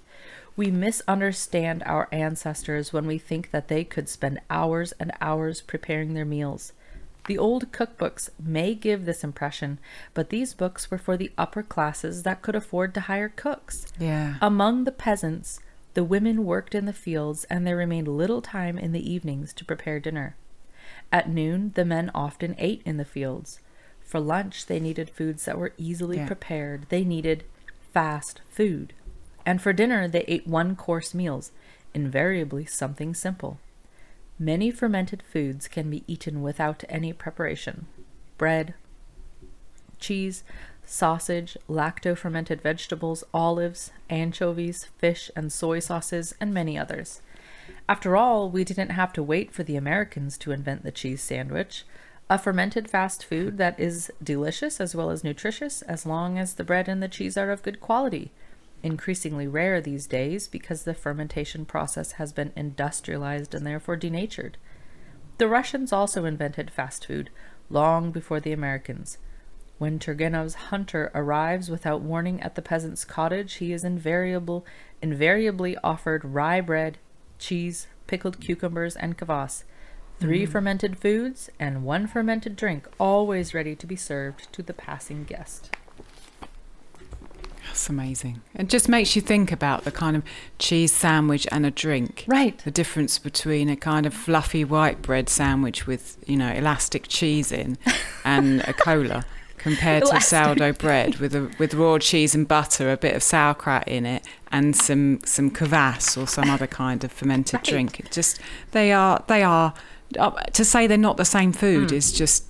[0.59, 6.13] We misunderstand our ancestors when we think that they could spend hours and hours preparing
[6.15, 6.73] their meals.
[7.27, 9.79] The old cookbooks may give this impression,
[10.13, 13.85] but these books were for the upper classes that could afford to hire cooks.
[13.97, 14.35] Yeah.
[14.41, 15.61] Among the peasants,
[15.93, 19.63] the women worked in the fields and there remained little time in the evenings to
[19.63, 20.35] prepare dinner.
[21.09, 23.61] At noon, the men often ate in the fields.
[24.01, 26.27] For lunch, they needed foods that were easily Yeah.
[26.27, 26.87] prepared.
[26.89, 27.45] They needed
[27.93, 28.91] fast food.
[29.49, 31.51] And for dinner, they ate one course meals,
[31.95, 33.57] invariably something simple.
[34.37, 37.87] Many fermented foods can be eaten without any preparation
[38.37, 38.75] bread,
[39.97, 40.43] cheese,
[40.85, 47.21] sausage, lacto fermented vegetables, olives, anchovies, fish and soy sauces, and many others.
[47.89, 51.85] After all, we didn't have to wait for the Americans to invent the cheese sandwich,
[52.29, 56.63] a fermented fast food that is delicious as well as nutritious as long as the
[56.63, 58.31] bread and the cheese are of good quality.
[58.81, 64.57] Increasingly rare these days because the fermentation process has been industrialized and therefore denatured.
[65.37, 67.29] The Russians also invented fast food
[67.69, 69.17] long before the Americans.
[69.77, 74.65] When Turgenev's hunter arrives without warning at the peasant's cottage, he is invariable,
[75.01, 76.97] invariably offered rye bread,
[77.37, 79.63] cheese, pickled cucumbers, and kvass,
[80.19, 80.49] three mm.
[80.49, 85.73] fermented foods, and one fermented drink, always ready to be served to the passing guest.
[87.69, 88.41] That's amazing.
[88.55, 90.23] It just makes you think about the kind of
[90.57, 92.25] cheese sandwich and a drink.
[92.27, 92.57] Right.
[92.57, 97.51] The difference between a kind of fluffy white bread sandwich with, you know, elastic cheese
[97.51, 97.77] in
[98.25, 99.23] and a cola
[99.59, 103.87] compared to sourdough bread with a, with raw cheese and butter, a bit of sauerkraut
[103.87, 107.63] in it and some some kvass or some other kind of fermented Right.
[107.65, 107.99] drink.
[107.99, 108.39] It just
[108.71, 109.75] they are they are
[110.17, 112.48] uh, to say they're not the same food is just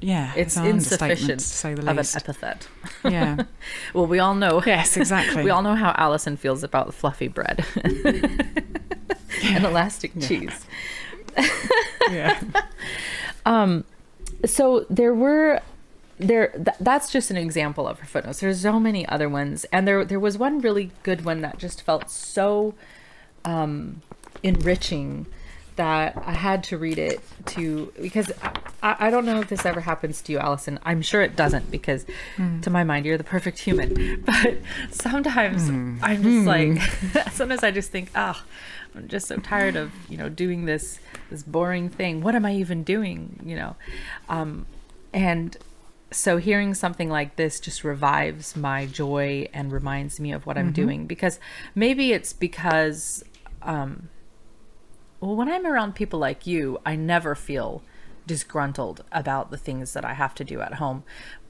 [0.00, 2.16] yeah, It's insufficient to say the of an least.
[2.16, 2.68] epithet.
[3.04, 3.44] yeah.
[3.94, 4.62] Well, we all know.
[4.64, 5.42] Yes, exactly.
[5.44, 10.66] We all know how Allison feels about fluffy bread and elastic cheese.
[12.10, 12.40] yeah.
[13.46, 13.84] Um,
[14.44, 15.60] so there were
[16.18, 19.88] there th- that's just an example of her footnotes there's so many other ones and
[19.88, 22.74] there there was one really good one that just felt so
[23.46, 24.02] um
[24.42, 25.24] enriching
[25.76, 28.30] that I had to read it to because
[28.82, 30.78] I, I don't know if this ever happens to you, Allison.
[30.84, 32.04] I'm sure it doesn't because
[32.36, 32.60] Hmm.
[32.60, 34.22] to my mind you're the perfect human.
[34.26, 34.58] But
[34.90, 35.98] sometimes Hmm.
[36.02, 36.78] I'm just like
[37.32, 38.44] sometimes I just think, ah,
[38.94, 40.98] I'm just so tired of you know doing this
[41.30, 42.20] this boring thing.
[42.22, 43.40] What am I even doing?
[43.44, 43.76] You know,
[44.28, 44.66] um,
[45.12, 45.56] and
[46.12, 50.72] so hearing something like this just revives my joy and reminds me of what I'm
[50.72, 51.38] doing because
[51.76, 53.22] maybe it's because
[53.62, 54.08] um
[55.20, 57.82] well when I'm around people like you I never feel
[58.26, 61.02] disgruntled about the things that I have to do at home.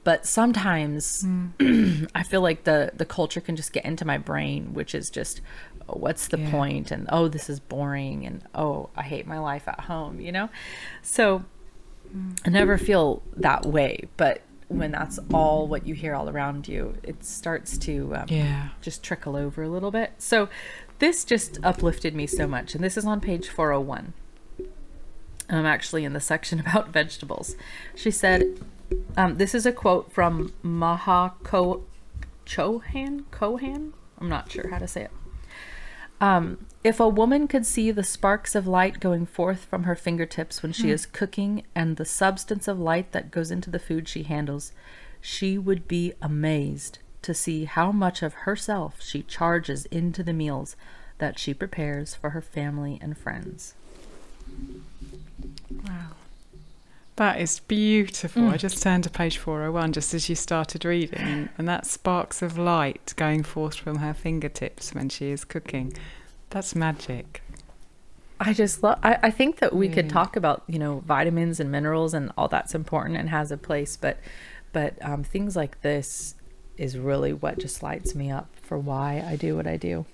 [0.03, 1.25] But sometimes
[1.59, 5.41] I feel like the the culture can just get into my brain which is just
[5.87, 6.49] oh, what's the Yeah.
[6.51, 6.89] point?
[6.91, 8.25] And oh this is boring.
[8.25, 10.49] And oh I hate my life at home you know?
[11.01, 11.43] So
[12.45, 16.95] I never feel that way, but when that's all what you hear all around you,
[17.03, 18.69] it starts to um, Yeah.
[18.81, 20.13] just trickle over a little bit.
[20.17, 20.47] So
[21.01, 22.75] this just uplifted me so much.
[22.75, 24.13] And this is on page 401.
[25.49, 27.55] I'm actually in the section about vegetables.
[27.95, 28.59] She said,
[29.17, 31.83] um, this is a quote from Maha Ko-
[32.45, 33.23] Chohan?
[33.31, 33.93] Kohan?
[34.19, 35.11] I'm not sure how to say it.
[36.21, 40.61] Um, if a woman could see the sparks of light going forth from her fingertips
[40.61, 44.21] when she is cooking and the substance of light that goes into the food she
[44.21, 44.71] handles,
[45.19, 50.75] she would be amazed to see how much of herself she charges into the meals
[51.19, 53.75] that she prepares for her family and friends.
[55.85, 56.09] Wow.
[57.17, 58.49] That is beautiful.
[58.49, 62.41] I just turned to page 401 just as you started reading, and, and that sparks
[62.41, 65.93] of light going forth from her fingertips when she is cooking.
[66.49, 67.43] That's magic.
[68.39, 68.97] I just love.
[69.03, 72.47] I, I think that we could talk about you know vitamins and minerals and all
[72.47, 74.17] that's important and has a place, but
[74.73, 76.33] but um, things like this
[76.81, 80.05] is really what just lights me up for why I do what I do.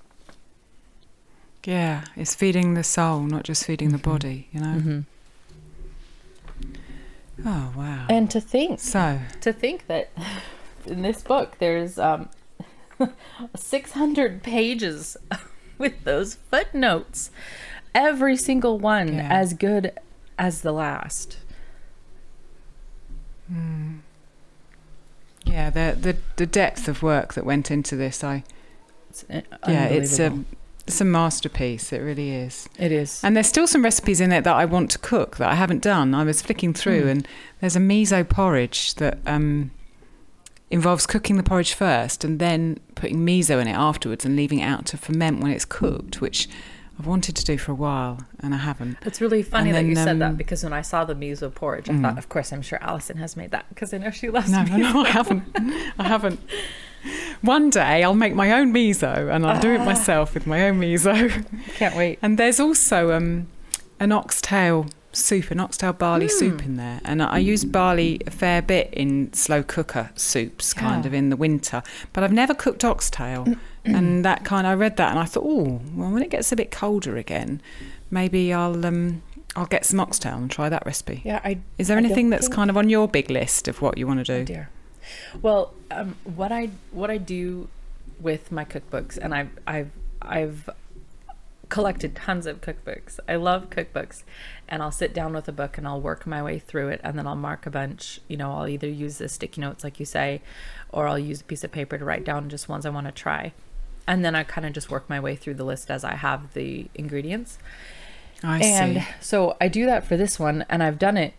[1.63, 4.77] Yeah, it's feeding the soul, not just feeding the body, you know?
[4.77, 4.99] Mm-hmm.
[7.45, 8.05] Oh, wow.
[8.09, 10.09] And to think so, to think that
[10.85, 12.29] in this book there's um
[13.55, 15.15] 600 pages
[15.77, 17.29] with those footnotes
[17.93, 19.27] every single one Yeah.
[19.31, 19.91] as good
[20.37, 21.37] as the last
[25.47, 28.43] yeah, the, the, the depth of work that went into this, I,
[29.09, 30.43] it's uh, yeah, it's a,
[30.85, 31.91] it's a masterpiece.
[31.91, 32.69] It really is.
[32.77, 35.49] it is And there's still some recipes in it that I want to cook that
[35.49, 36.13] I haven't done.
[36.13, 37.11] I was flicking through, Mm.
[37.11, 37.27] and
[37.61, 39.71] there's a miso porridge that um,
[40.69, 44.65] involves cooking the porridge first and then putting miso in it afterwards and leaving it
[44.65, 46.47] out to ferment when it's cooked, which
[46.99, 48.97] I've wanted to do for a while and I haven't.
[49.05, 51.13] It's really funny And that then, you said that um, because when I saw the
[51.13, 52.01] miso porridge, I Mm.
[52.01, 54.59] thought, of course, I'm sure Allison has made that because I know she loves No,
[54.59, 54.77] miso.
[54.93, 55.43] no, I haven't.
[55.99, 56.39] I haven't.
[57.41, 59.85] One day I'll make my own miso and I'll do it Ah.
[59.85, 61.45] myself with my own miso.
[61.75, 62.17] Can't wait.
[62.21, 63.47] And there's also um,
[63.99, 66.65] an oxtail soup, an oxtail barley soup Mm.
[66.65, 67.01] in there.
[67.05, 71.07] And I use barley a fair bit in slow cooker soups, kind Yeah.
[71.09, 71.83] of in the winter.
[72.13, 73.47] But I've never cooked oxtail.
[73.95, 76.55] And that kind, I read that and I thought, oh, well, when it gets a
[76.55, 77.61] bit colder again,
[78.11, 79.21] maybe I'll um,
[79.55, 81.21] I'll get some oxtail and try that recipe.
[81.23, 81.59] Yeah, I.
[81.77, 84.25] Is there I anything that's kind of on your big list of what you want
[84.25, 84.45] to Oh do?
[84.45, 84.69] dear.
[85.41, 87.69] Well, um, what I what I do
[88.19, 90.69] with my cookbooks, and I've I've I've
[91.69, 93.19] collected tons of cookbooks.
[93.27, 94.23] I love cookbooks,
[94.67, 97.17] and I'll sit down with a book and I'll work my way through it, and
[97.17, 98.21] then I'll mark a bunch.
[98.27, 100.41] You know, I'll either use the sticky notes, like you say,
[100.91, 103.11] or I'll use a piece of paper to write down just ones I want to
[103.11, 103.53] try,
[104.07, 106.53] and then I kind of just work my way through the list as I have
[106.53, 107.59] the ingredients.
[108.43, 109.07] I and see.
[109.19, 111.33] so I do that for this one, and I've done it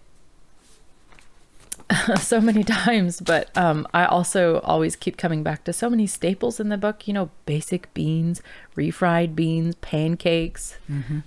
[2.20, 3.20] so many times.
[3.20, 7.06] But um, I also always keep coming back to so many staples in the book.
[7.06, 8.42] You know, basic beans,
[8.76, 10.76] refried beans, pancakes.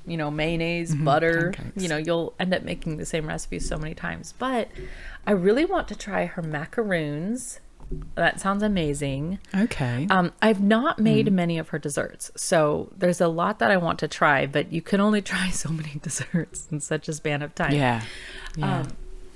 [0.05, 1.53] You know, mayonnaise, butter.
[1.55, 1.83] pancakes.
[1.83, 4.33] You know, you'll end up making the same recipes so many times.
[4.37, 4.69] But
[5.25, 7.59] I really want to try her macaroons.
[8.15, 9.39] That sounds amazing.
[9.55, 10.07] Okay.
[10.09, 13.99] Um, I've not made many of her desserts, so there's a lot that I want
[13.99, 17.53] to try, but you can only try so many desserts in such a span of
[17.55, 17.73] time.
[17.73, 18.01] yeah.
[18.57, 18.79] Yeah.
[18.81, 18.87] Um,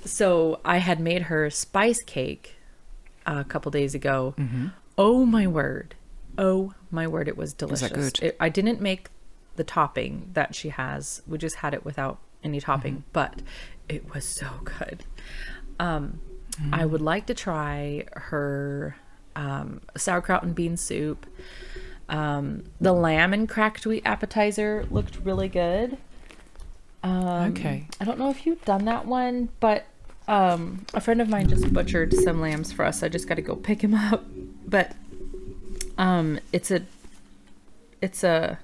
[0.04, 2.56] so I had made her spice cake
[3.26, 4.34] a couple days ago.
[4.98, 5.94] Oh my word!
[6.38, 7.28] Oh my word!
[7.28, 8.12] It was delicious.
[8.20, 9.08] It, I didn't make
[9.56, 11.22] the topping that she has.
[11.26, 13.42] We just had it without any topping, but
[13.88, 15.04] it was so good.
[15.80, 16.20] Um,
[16.72, 18.96] I would like to try her
[19.34, 21.26] um, sauerkraut and bean soup.
[22.08, 25.98] Um, the lamb and cracked wheat appetizer looked really good.
[27.02, 27.86] Um, Okay.
[28.00, 29.86] I don't know if you've done that one, but
[30.28, 33.02] um, a friend of mine just butchered some lambs for us.
[33.02, 34.24] I just got to go pick him up.
[34.66, 34.92] But
[35.98, 36.82] um, it's a,
[38.02, 38.58] it's a,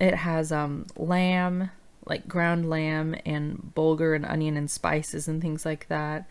[0.00, 1.70] it has um lamb,
[2.08, 6.28] like ground lamb and bulgur and onion and spices and things like that.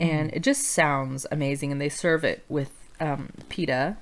[0.00, 1.72] And it just sounds amazing.
[1.72, 3.96] And they serve it with um, pita.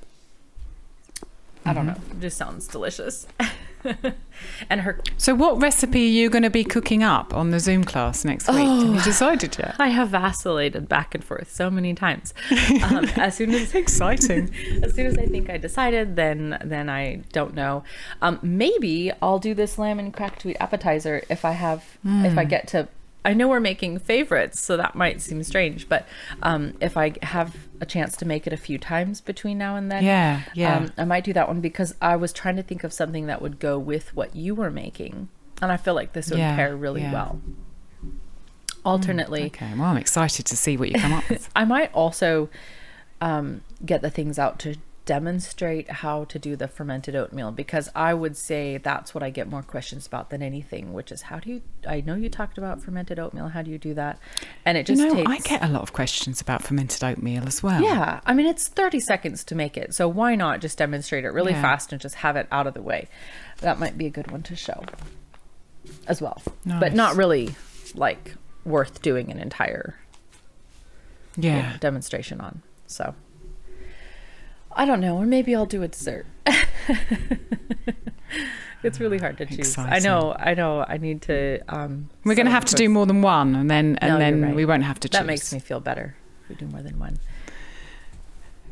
[1.65, 1.97] I don't know.
[2.11, 3.27] It just sounds delicious.
[4.70, 7.85] and her So, what recipe are you going to be cooking up on the Zoom
[7.85, 8.59] class next week?
[8.59, 9.76] Have you decided yet?
[9.78, 12.35] I have vacillated back and forth so many times.
[12.83, 14.55] Um, as soon as Exciting.
[14.83, 17.85] as soon as I think I decided, then then I don't know.
[18.20, 22.45] Um, maybe I'll do this lamb and cracked wheat appetizer if I have if I
[22.45, 22.89] get to.
[23.25, 26.09] I know we're making favorites, so that might seem strange, but
[26.43, 29.93] um, if I have a chance to make it a few times between now and
[29.93, 30.77] then, Yeah, yeah.
[30.79, 33.41] um, I might do that one because I was trying to think of something that
[33.41, 35.29] would go with what you were making,
[35.61, 37.12] and I feel like this would Yeah, pair really yeah.
[37.12, 37.41] well.
[38.85, 41.49] Alternately, Okay, well, I'm excited to see what you come up with.
[41.57, 42.49] I might also
[43.20, 44.75] um, get the things out to
[45.05, 49.49] demonstrate how to do the fermented oatmeal because I would say that's what I get
[49.49, 51.63] more questions about than anything, which is how do you?
[51.89, 53.49] I know you talked about fermented oatmeal.
[53.49, 54.19] How do you do that?
[54.65, 55.31] And it just You know, takes.
[55.31, 57.83] I get a lot of questions about fermented oatmeal as well.
[57.83, 61.31] Yeah, I mean it's 30 seconds to make it, so why not just demonstrate it
[61.31, 61.63] really Yeah.
[61.63, 63.09] fast and just have it out of the way?
[63.59, 64.85] That might be a good one to show
[66.07, 67.55] as well, but not really
[67.95, 68.35] like
[68.65, 69.97] worth doing an entire
[71.37, 71.77] you know, Yeah.
[71.81, 72.63] demonstration on.
[72.87, 73.15] So
[74.77, 76.27] I don't know, or maybe I'll do a dessert.
[78.83, 79.77] it's really hard to choose.
[79.79, 80.85] I know, I know.
[80.87, 81.61] I need to.
[81.68, 84.43] Um, We're going to have to do more than one, and then and No, then
[84.43, 84.55] right.
[84.55, 85.18] we won't have to choose.
[85.18, 86.16] That makes me feel better.
[86.45, 87.18] If we do more than one.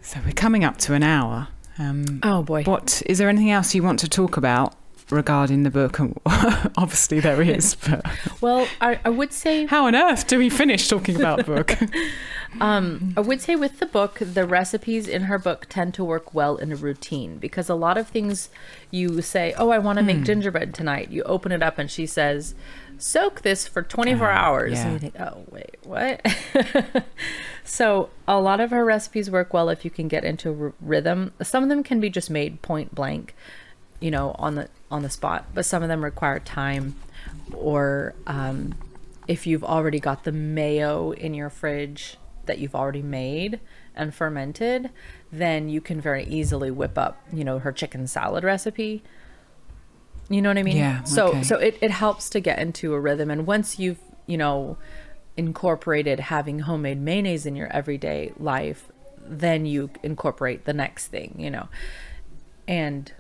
[0.03, 1.49] So we're coming up to an hour.
[1.79, 2.65] Um, Oh boy.
[2.65, 4.75] What is there anything else you want to talk about
[5.11, 6.01] regarding the book?
[6.77, 7.77] Obviously, there is.
[7.77, 8.05] But
[8.41, 11.77] Well, I, I would say how on earth do we finish talking about the book?
[12.61, 16.35] Um, I would say with the book, the recipes in her book tend to work
[16.35, 18.49] well in a routine because a lot of things
[18.91, 20.07] you say, Oh, I want to Hmm.
[20.07, 21.11] make gingerbread tonight.
[21.11, 22.55] You open it up and she says,
[22.99, 24.73] Soak this for 24 Oh, hours.
[24.73, 24.85] yeah.
[24.85, 26.27] And you think, Oh, wait, what?
[27.65, 31.33] so a lot of her recipes work well if you can get into r- rhythm.
[31.43, 33.35] Some of them can be just made point blank,
[34.01, 36.97] you know, on the on the spot, but some of them require time
[37.55, 38.75] or um,
[39.29, 42.17] if you've already got the mayo in your fridge
[42.47, 43.61] that you've already made
[43.95, 44.91] and fermented,
[45.33, 49.03] then you can very easily whip up, you know, her chicken salad recipe.
[50.29, 50.77] You know what I mean?
[50.77, 51.43] Yeah, So okay.
[51.43, 54.79] so it, it helps to get into a rhythm and once you've, you know,
[55.37, 58.91] incorporated having homemade mayonnaise in your everyday life,
[59.27, 61.69] then you incorporate the next thing, you know.
[62.69, 63.13] And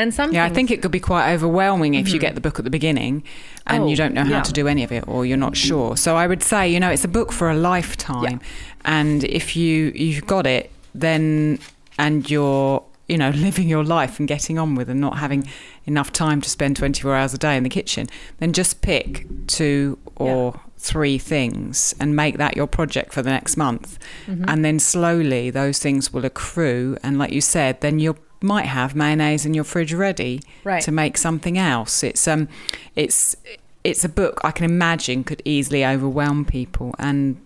[0.00, 2.58] and some Yeah, I think it could be quite overwhelming if you get the book
[2.58, 3.22] at the beginning
[3.66, 4.42] and Oh, you don't know how yeah.
[4.42, 5.96] to do any of it or you're not sure.
[5.96, 8.40] So I would say, you know, it's a book for a lifetime.
[8.84, 11.58] And if you you've got it, then
[11.98, 15.48] and you're you know living your life and getting on with and not having
[15.84, 19.98] enough time to spend 24 hours a day in the kitchen, then just pick two
[20.16, 23.98] or three things and make that your project for the next month.
[24.26, 24.44] Mm-hmm.
[24.48, 28.94] And then slowly those things will accrue and like you said, then you might have
[28.94, 30.82] mayonnaise in your fridge ready Right.
[30.82, 32.02] to make something else.
[32.02, 32.48] It's um
[32.96, 33.36] it's
[33.84, 37.36] it's a book I can imagine could easily overwhelm people and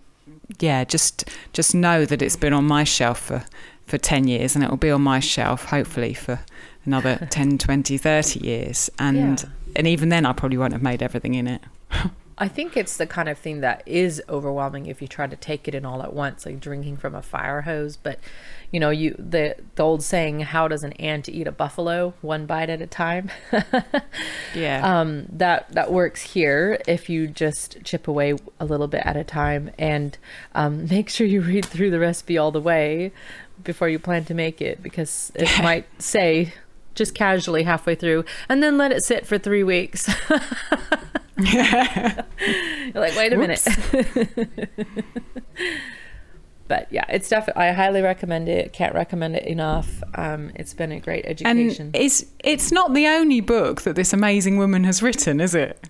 [0.61, 3.45] yeah, just just know that it's been on my shelf for
[3.87, 6.41] for 10 years and it will be on my shelf hopefully for
[6.85, 9.49] another 10 20 30 years and Yeah.
[9.77, 11.63] and even then I probably won't have made everything in it.
[12.37, 15.69] I think it's the kind of thing that is overwhelming if you try to take
[15.69, 17.97] it in all at once, like drinking from a fire hose.
[17.97, 18.19] But
[18.73, 22.15] you know, you the the old saying, "How does an ant eat a buffalo?
[22.23, 23.31] One bite at a time."
[24.55, 25.01] Yeah.
[25.01, 29.25] um, that that works here if you just chip away a little bit at a
[29.25, 30.17] time and
[30.55, 33.13] um, make sure you read through the recipe all the way
[33.63, 36.55] before you plan to make it because it might say
[36.95, 40.09] just casually halfway through and then let it sit for three weeks.
[41.37, 41.65] You're
[42.95, 43.67] like, wait a minute.
[46.69, 47.65] but yeah, it's definitely.
[47.65, 48.73] I highly recommend it.
[48.73, 50.03] Can't recommend it enough.
[50.15, 51.87] Um, it's been a great education.
[51.87, 55.89] and it's it's not the only book that this amazing woman has written, is it?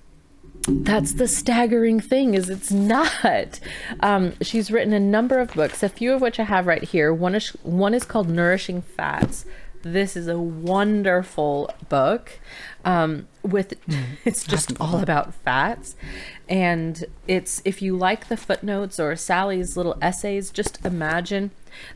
[0.67, 3.61] That's the staggering thing is it's not.
[4.01, 7.13] Um, she's written a number of books, a few of which I have right here.
[7.13, 9.45] One is one is called Nourishing Fats.
[9.85, 12.41] This is a wonderful book.
[12.87, 13.75] Um, with
[14.25, 15.95] it's just all about fats,
[16.49, 21.51] and it's if you like the footnotes or Sally's little essays, just imagine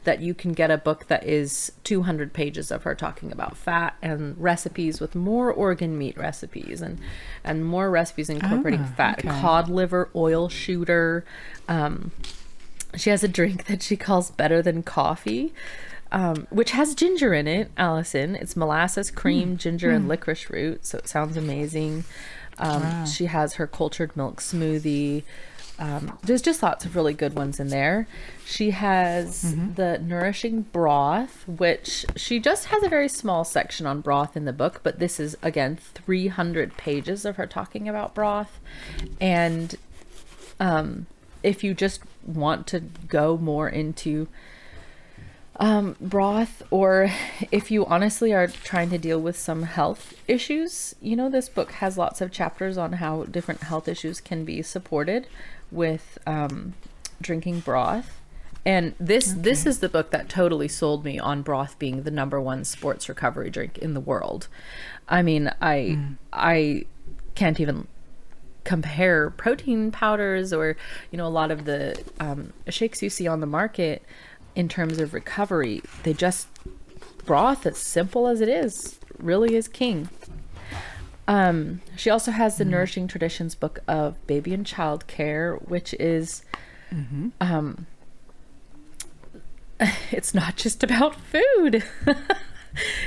[0.04, 3.96] that you can get a book that is 200 pages of her talking about fat
[4.02, 6.98] and recipes with more organ meat recipes and
[7.44, 9.28] and more recipes incorporating Ah, fat okay.
[9.40, 11.24] cod liver oil shooter
[11.68, 12.10] um,
[12.96, 15.52] she has a drink that she calls better than coffee
[16.12, 20.98] um, which has ginger in it allison it's molasses cream ginger and licorice root so
[20.98, 22.04] it sounds amazing
[22.58, 23.04] Um, Wow.
[23.04, 25.22] She has her cultured milk smoothie.
[25.78, 28.08] Um, there's just lots of really good ones in there.
[28.44, 29.74] She has Mm-hmm.
[29.74, 34.52] the nourishing broth, which she just has a very small section on broth in the
[34.52, 38.58] book, but this is again 300 pages of her talking about broth.
[39.20, 39.76] And
[40.58, 41.06] um,
[41.44, 44.26] if you just want to go more into
[45.58, 47.10] um, broth, or
[47.50, 51.72] if you honestly are trying to deal with some health issues, you know, this book
[51.72, 55.26] has lots of chapters on how different health issues can be supported
[55.70, 56.74] with um,
[57.20, 58.20] drinking broth.
[58.64, 62.40] And this this is the book that totally sold me on broth being the number
[62.40, 64.48] one sports recovery drink in the world.
[65.08, 65.98] I mean, I
[66.32, 66.84] I
[67.34, 67.86] can't even
[68.64, 70.76] compare protein powders or
[71.10, 74.02] you know a lot of the um, shakes you see on the market
[74.54, 76.48] in terms of recovery they just
[77.24, 80.08] broth as simple as it is really is king.
[81.26, 86.42] Um, she also has the nourishing traditions book of baby and child care which is
[87.40, 87.86] um,
[90.10, 91.84] it's not just about food.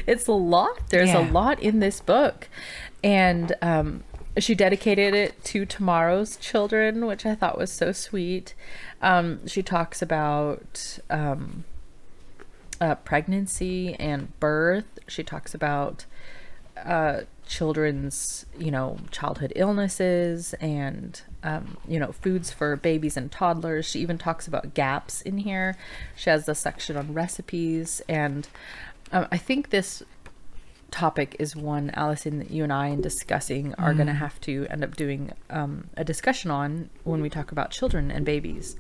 [0.06, 0.90] It's a lot.
[0.90, 1.30] There's Yeah.
[1.30, 2.50] a lot in this book.
[3.06, 4.04] And um,
[4.38, 8.54] she dedicated it to tomorrow's children which i thought was so sweet
[9.02, 11.64] um, she talks about um,
[12.80, 16.06] uh, pregnancy and birth she talks about
[16.78, 23.86] uh, children's, you know, childhood illnesses and, um, you know, foods for babies and toddlers.
[23.86, 25.78] She even talks about gaps in here.
[26.16, 28.02] She has a section on recipes.
[28.08, 28.48] And
[29.12, 30.02] um, I think this
[30.92, 34.68] topic is one, Allison, that you and I, in discussing, are going to have to
[34.70, 38.76] end up doing um, a discussion on when we talk about children and babies.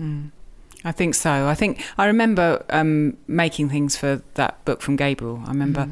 [0.00, 0.30] Mm.
[0.84, 1.46] I think so.
[1.46, 5.42] I think I remember um, making things for that book from Gabriel.
[5.44, 5.88] I remember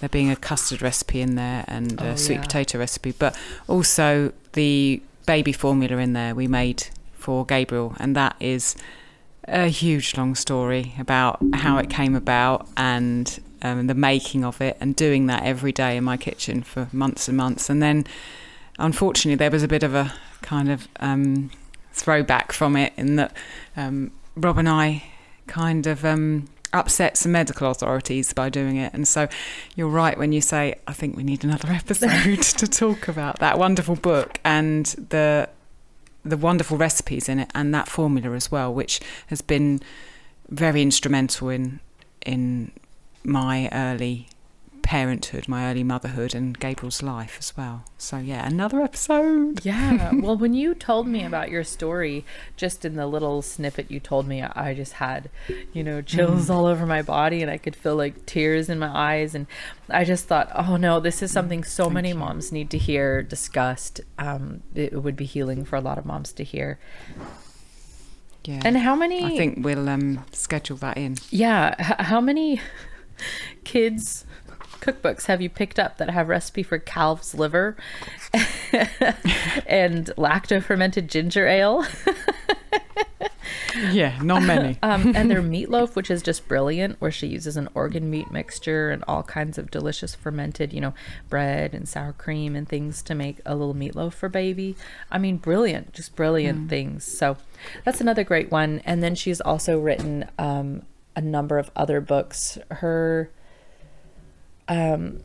[0.00, 2.10] there being a custard recipe in there and a.
[2.10, 2.42] Oh, sweet yeah.
[2.42, 8.34] potato recipe, but also the baby formula in there we made for Gabriel, and that
[8.40, 8.74] is
[9.46, 14.76] a huge long story about how it came about and um, the making of it,
[14.80, 18.06] and doing that every day in my kitchen for months and months, and then
[18.78, 21.50] unfortunately there was a bit of a kind of um,
[21.92, 23.36] throwback from it in that
[23.76, 25.04] um, Rob and I
[25.46, 28.92] kind of um, upset some medical authorities by doing it.
[28.94, 29.28] And so
[29.76, 33.58] you're right when you say, I think we need another episode to talk about that
[33.58, 35.48] wonderful book and the
[36.24, 39.80] the wonderful recipes in it and that formula as well, which has been
[40.48, 41.80] very instrumental in
[42.24, 42.70] in
[43.24, 44.28] my early
[44.82, 47.84] parenthood, my early motherhood and Gabriel's life as well.
[47.96, 49.64] So yeah, another episode.
[49.64, 50.10] Yeah.
[50.20, 52.24] well, when you told me about your story,
[52.56, 55.30] just in the little snippet you told me, I just had,
[55.72, 58.90] you know, chills all over my body and I could feel like tears in my
[58.92, 59.34] eyes.
[59.34, 59.46] And
[59.88, 62.14] I just thought, oh no, this is something so Thank many you.
[62.16, 64.00] moms need to hear discussed.
[64.18, 66.78] Um, it would be healing for a lot of moms to hear.
[68.44, 68.60] Yeah.
[68.64, 71.16] And how many, I think we'll um, schedule that in.
[71.30, 72.60] yeah, h- how many
[73.64, 74.24] kids
[74.80, 77.76] cookbooks have you picked up that have recipe for calf's liver
[79.66, 81.86] and lacto fermented ginger ale?
[83.90, 84.78] Yeah, not many.
[84.82, 88.90] um, and their meatloaf, which is just brilliant, where she uses an organ meat mixture
[88.90, 90.94] and all kinds of delicious fermented, you know,
[91.28, 94.76] bread and sour cream and things to make a little meatloaf for baby.
[95.10, 97.04] I mean, brilliant, just brilliant things.
[97.04, 97.36] So
[97.84, 98.82] that's another great one.
[98.84, 100.82] And then she's also written um,
[101.14, 102.58] a number of other books.
[102.70, 103.30] Her
[104.68, 105.22] um,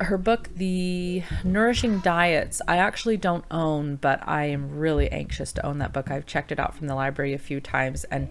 [0.00, 5.64] her book, The Nourishing Diets, I actually don't own, but I am really anxious to
[5.64, 6.10] own that book.
[6.10, 8.28] I've checked it out from the library a few times and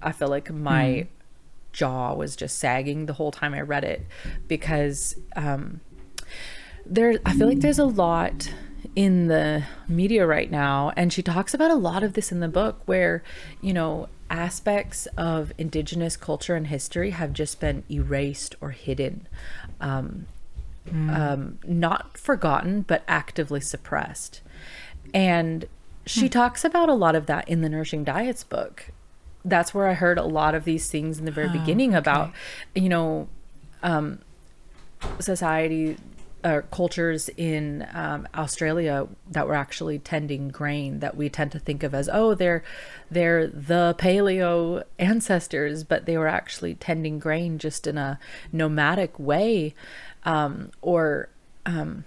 [0.00, 1.06] I feel like my
[1.72, 4.06] jaw was just sagging the whole time I read it
[4.48, 5.80] because um,
[6.84, 8.52] there, I feel like there's a lot
[8.96, 12.48] in the media right now, and she talks about a lot of this in the
[12.48, 13.22] book where,
[13.60, 19.28] you know, aspects of indigenous culture and history have just been erased or hidden.
[19.80, 20.26] Um,
[20.90, 24.40] um, not forgotten, but actively suppressed.
[25.14, 25.66] And
[26.06, 28.90] she talks about a lot of that in the Nourishing Diets book.
[29.44, 32.32] That's where I heard a lot of these things in the very beginning about,
[32.74, 33.28] you know,
[33.82, 34.20] um,
[35.20, 35.96] society
[36.44, 41.82] or cultures in um, Australia that were actually tending grain that we tend to think
[41.82, 42.62] of as oh they're
[43.10, 48.18] they're the paleo ancestors but they were actually tending grain just in a
[48.52, 49.74] nomadic way.
[50.24, 51.30] Um, or
[51.66, 52.04] um,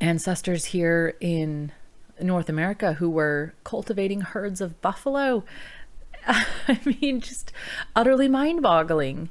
[0.00, 1.72] ancestors here in
[2.20, 5.44] North America who were cultivating herds of buffalo.
[6.26, 7.52] I mean just
[7.96, 9.30] utterly mind-boggling.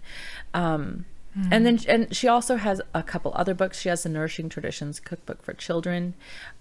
[0.53, 1.05] Um,
[1.51, 3.79] And then and she also has a couple other books.
[3.79, 6.13] She has the Nourishing Traditions Cookbook for Children,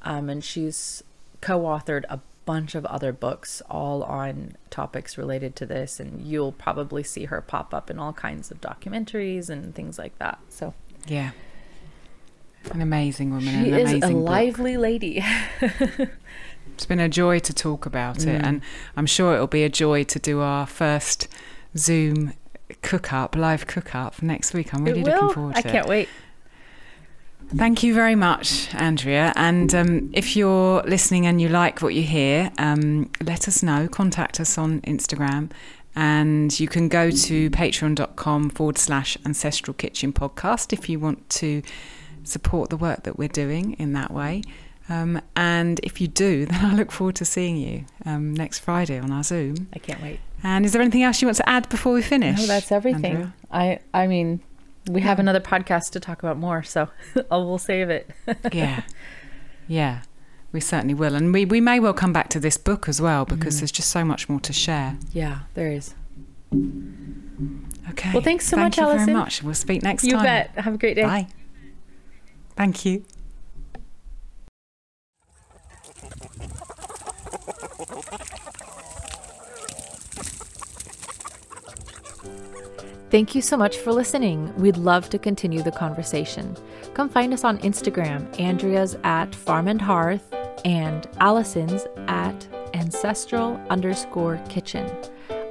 [0.03, 1.03] um, and she's
[1.43, 6.01] co-authored a bunch of other books all on topics related to this.
[6.01, 10.19] And you'll probably see her pop up in all kinds of documentaries and things like
[10.19, 10.39] that.
[10.49, 10.73] So
[11.07, 11.32] Yeah.
[12.70, 13.65] An amazing woman.
[13.65, 14.28] she an is amazing a book.
[14.28, 15.23] lively lady.
[16.74, 18.44] It's been a joy to talk about it, Mm.
[18.47, 18.61] and
[18.97, 21.28] I'm sure it'll be a joy to do our first
[21.77, 22.32] Zoom
[22.82, 24.73] cook up, live cook up next week.
[24.73, 25.35] I'm really looking forward to It looking will.
[25.35, 25.89] forward I can't it.
[25.89, 26.09] wait.
[27.55, 29.32] Thank you very much, Andrea.
[29.36, 33.89] And um, if you're listening and you like what you hear, um, let us know.
[33.89, 35.51] Contact us on Instagram.
[35.94, 41.61] And you can go to patreon.com forward slash ancestral kitchen podcast if you want to
[42.24, 44.43] support the work that we're doing in that way.
[44.89, 48.99] Um, and if you do, then I look forward to seeing you um, next Friday
[48.99, 49.69] on our Zoom.
[49.74, 50.20] I can't wait.
[50.43, 52.39] And is there anything else you want to add before we finish?
[52.39, 53.32] No, that's everything.
[53.51, 54.40] I I mean,
[54.89, 56.89] we have another podcast to talk about more, so
[57.31, 58.10] we'll save it.
[58.52, 58.82] yeah
[59.69, 60.02] yeah
[60.52, 63.24] we certainly will and we, we may well come back to this book as well
[63.24, 63.60] because mm-hmm.
[63.60, 65.94] there's just so much more to share yeah, there is.
[67.90, 68.56] okay Well, thanks so.
[68.56, 70.51] Thank much, you very much we'll speak next You time You bet.
[70.64, 71.05] Have a great day.
[71.05, 71.27] bye
[72.56, 73.05] thank you
[83.12, 84.56] Thank you so much for listening.
[84.56, 86.56] We'd love to continue the conversation.
[86.94, 88.40] Come find us on Instagram.
[88.40, 90.32] Andrea's at Farm and Hearth
[90.64, 94.90] and Allison's at ancestral underscore kitchen.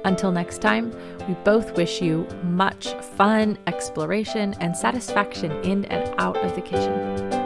[0.04, 0.92] Until next time,
[1.28, 7.41] we both wish you much fun, exploration, and satisfaction in and out of the kitchen.